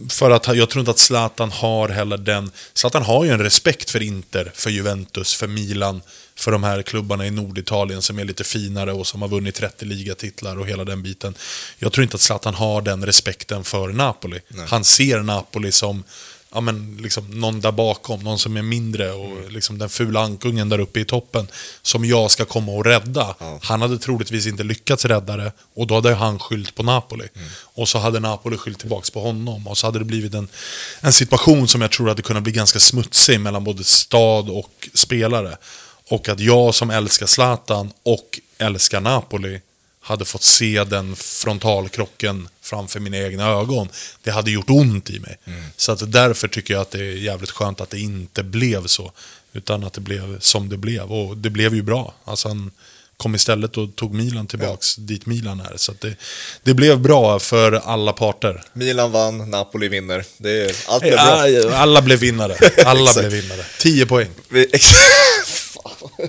För 0.09 0.31
att 0.31 0.57
jag 0.57 0.71
tror 0.71 0.81
inte 0.81 0.91
att 0.91 0.99
Zlatan 0.99 1.51
har 1.51 1.89
heller 1.89 2.19
den... 2.19 2.51
Zlatan 2.75 3.03
har 3.03 3.25
ju 3.25 3.31
en 3.31 3.43
respekt 3.43 3.91
för 3.91 4.03
Inter, 4.03 4.53
för 4.55 4.71
Juventus, 4.71 5.35
för 5.35 5.47
Milan, 5.47 6.03
för 6.35 6.53
de 6.53 6.63
här 6.63 6.83
klubbarna 6.83 7.27
i 7.27 7.31
Norditalien 7.31 8.03
som 8.03 8.19
är 8.19 8.25
lite 8.25 8.45
finare 8.45 8.93
och 8.93 9.07
som 9.07 9.23
har 9.23 9.29
vunnit 9.29 9.55
30 9.55 9.85
ligatitlar 9.85 10.59
och 10.59 10.67
hela 10.67 10.85
den 10.85 11.03
biten. 11.03 11.35
Jag 11.79 11.93
tror 11.93 12.03
inte 12.03 12.15
att 12.15 12.21
Zlatan 12.21 12.55
har 12.55 12.83
den 12.83 13.07
respekten 13.07 13.65
för 13.65 13.89
Napoli. 13.89 14.41
Han 14.69 14.85
ser 14.85 15.23
Napoli 15.23 15.73
som 15.73 16.05
ja, 16.53 16.61
men, 16.61 16.99
liksom, 17.03 17.41
någon 17.41 17.61
där 17.61 17.73
bakom, 17.73 18.21
någon 18.21 18.39
som 18.39 18.57
är 18.57 18.63
mindre 18.63 19.13
och 19.13 19.53
liksom, 19.53 19.79
den 19.79 19.89
fula 19.89 20.21
ankungen 20.21 20.69
där 20.69 20.79
uppe 20.79 21.01
i 21.01 21.05
toppen 21.05 21.47
som 21.83 22.05
jag 22.05 22.31
ska 22.31 22.45
komma 22.45 22.73
och 22.73 22.85
rädda. 22.85 23.35
Han 23.63 23.83
hade 23.83 23.99
troligtvis 23.99 24.47
inte 24.47 24.63
lyckats 24.63 25.05
rädda 25.05 25.37
det 25.37 25.53
och 25.75 25.87
då 25.87 25.95
hade 25.95 26.15
han 26.15 26.39
skyllt 26.39 26.75
på 26.75 26.83
Napoli. 26.83 27.29
Och 27.63 27.89
så 27.89 27.99
hade 27.99 28.21
Napoli 28.21 28.57
skyllt 28.57 28.79
tillbaka 28.79 29.11
på 29.13 29.21
honom 29.21 29.69
och 29.69 29.79
så 29.79 29.87
hade 29.87 29.99
det 29.99 30.05
blivit 30.05 30.35
en, 30.35 30.49
en 31.01 31.13
situation 31.13 31.69
som 31.69 31.81
jag 31.81 31.91
tror 31.91 32.09
hade 32.09 32.23
kunnat 32.23 32.43
bli 32.43 32.53
ganska 32.53 32.79
smutsig 32.79 33.41
mellan 33.41 33.65
både 33.65 33.85
stad 33.85 34.51
och 34.51 34.89
spelare. 34.95 35.57
Och 36.11 36.29
att 36.29 36.41
jag 36.41 36.75
som 36.75 36.91
älskar 36.91 37.27
Zlatan 37.27 37.93
och 38.03 38.41
älskar 38.59 39.01
Napoli 39.01 39.61
hade 40.09 40.25
fått 40.25 40.43
se 40.43 40.85
den 40.85 41.17
frontalkrocken 41.17 42.49
framför 42.63 43.01
mina 43.01 43.17
egna 43.17 43.49
ögon. 43.49 43.89
Det 44.23 44.31
hade 44.31 44.51
gjort 44.51 44.71
ont 44.71 45.11
i 45.11 45.21
mig. 45.21 45.39
Så 45.77 45.93
att 45.93 46.13
därför 46.13 46.49
tycker 46.49 46.75
jag 46.75 46.81
att 46.81 46.91
det 46.91 46.99
är 46.99 47.17
jävligt 47.17 47.51
skönt 47.51 47.81
att 47.81 47.91
det 47.91 48.01
inte 48.01 48.43
blev 48.43 48.87
så. 48.87 49.13
Utan 49.53 49.85
att 49.85 49.93
det 49.93 50.01
blev 50.01 50.41
som 50.41 50.69
det 50.69 50.77
blev. 50.77 51.13
Och 51.13 51.37
det 51.37 51.51
blev 51.51 51.75
ju 51.75 51.83
bra. 51.83 52.15
Alltså 52.25 52.49
han 52.49 52.71
kom 53.17 53.35
istället 53.35 53.77
och 53.77 53.97
tog 53.97 54.15
Milan 54.15 54.47
tillbaks 54.47 54.97
dit 54.97 55.27
Milan 55.27 55.61
är. 55.61 55.77
Så 55.77 55.93
det, 56.01 56.17
det 56.63 56.75
blev 56.75 57.01
bra 57.01 57.39
för 57.39 57.73
alla 57.73 58.13
parter. 58.13 58.63
Milan 58.73 59.13
vann, 59.13 59.51
Napoli 59.51 59.89
vinner. 59.89 60.25
Det 60.39 60.51
är, 60.51 60.77
allt 60.87 61.03
blev 61.03 61.13
bra. 61.13 61.49
Ja, 61.49 61.77
alla 61.77 62.03
blev 62.03 62.19
vinnare. 62.19 62.57
Alla 62.85 63.13
blev 63.19 63.31
vinnare. 63.31 63.65
10 63.79 64.07
poäng. 64.07 64.29
Fan. 65.85 66.29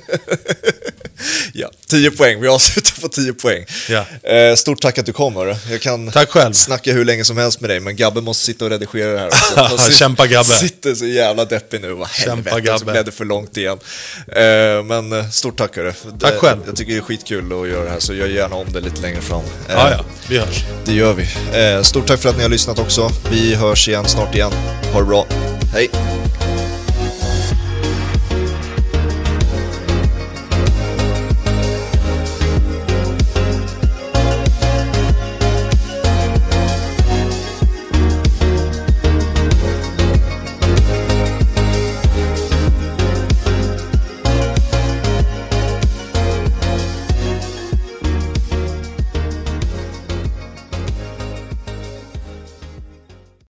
ja, 1.53 1.69
10 1.87 2.11
poäng. 2.11 2.41
Vi 2.41 2.47
avslutar 2.47 3.01
på 3.01 3.07
10 3.07 3.33
poäng. 3.33 3.65
Ja. 3.89 4.29
Eh, 4.29 4.55
stort 4.55 4.81
tack 4.81 4.97
att 4.97 5.05
du 5.05 5.13
kom. 5.13 5.35
Hörru. 5.35 5.55
Jag 5.71 5.81
kan 5.81 6.11
Tack 6.11 6.29
själv. 6.29 6.53
snacka 6.53 6.93
hur 6.93 7.05
länge 7.05 7.25
som 7.25 7.37
helst 7.37 7.61
med 7.61 7.69
dig, 7.69 7.79
men 7.79 7.95
Gabbe 7.95 8.21
måste 8.21 8.45
sitta 8.45 8.65
och 8.65 8.71
redigera 8.71 9.11
det 9.11 9.19
här 9.19 9.73
också. 9.73 9.91
Kämpa, 9.97 10.27
Gabbe. 10.27 10.49
sitter 10.49 10.95
så 10.95 11.05
jävla 11.05 11.45
deppig 11.45 11.81
nu. 11.81 11.93
Vad 11.93 12.09
Kämpa, 12.09 12.49
helvete, 12.49 12.79
så 12.79 12.85
Gabbe. 12.85 12.91
blev 12.91 13.05
det 13.05 13.11
för 13.11 13.25
långt 13.25 13.57
igen. 13.57 13.79
Eh, 14.27 14.83
men 14.83 15.13
eh, 15.13 15.29
stort 15.29 15.57
tack 15.57 15.75
hörru. 15.75 15.93
Tack 16.19 16.33
Det- 16.33 16.39
själv. 16.39 16.59
Jag 16.65 16.75
tycker 16.75 16.91
det 16.91 16.97
är 16.97 17.01
skitkul 17.01 17.45
att 17.61 17.69
göra 17.69 17.83
det 17.83 17.89
här, 17.89 17.99
så 17.99 18.13
gör 18.13 18.27
gärna 18.27 18.55
om 18.55 18.73
det 18.73 18.79
lite 18.81 19.01
längre 19.01 19.21
fram. 19.21 19.39
Eh, 19.39 19.45
Ja, 19.75 19.91
ja. 19.91 20.05
Vi 20.29 20.37
hörs. 20.37 20.63
Det 20.85 20.93
gör 20.93 21.13
vi. 21.13 21.27
Eh, 21.59 21.81
stort 21.83 22.07
tack 22.07 22.19
för 22.19 22.29
att 22.29 22.35
ni 22.37 22.41
har 22.43 22.49
lyssnat 22.49 22.79
också. 22.79 23.11
Vi 23.31 23.55
hörs 23.55 23.87
igen 23.87 24.05
snart 24.07 24.35
igen. 24.35 24.51
Ha 24.93 24.99
det 24.99 25.05
bra. 25.05 25.25
Hej! 25.73 25.89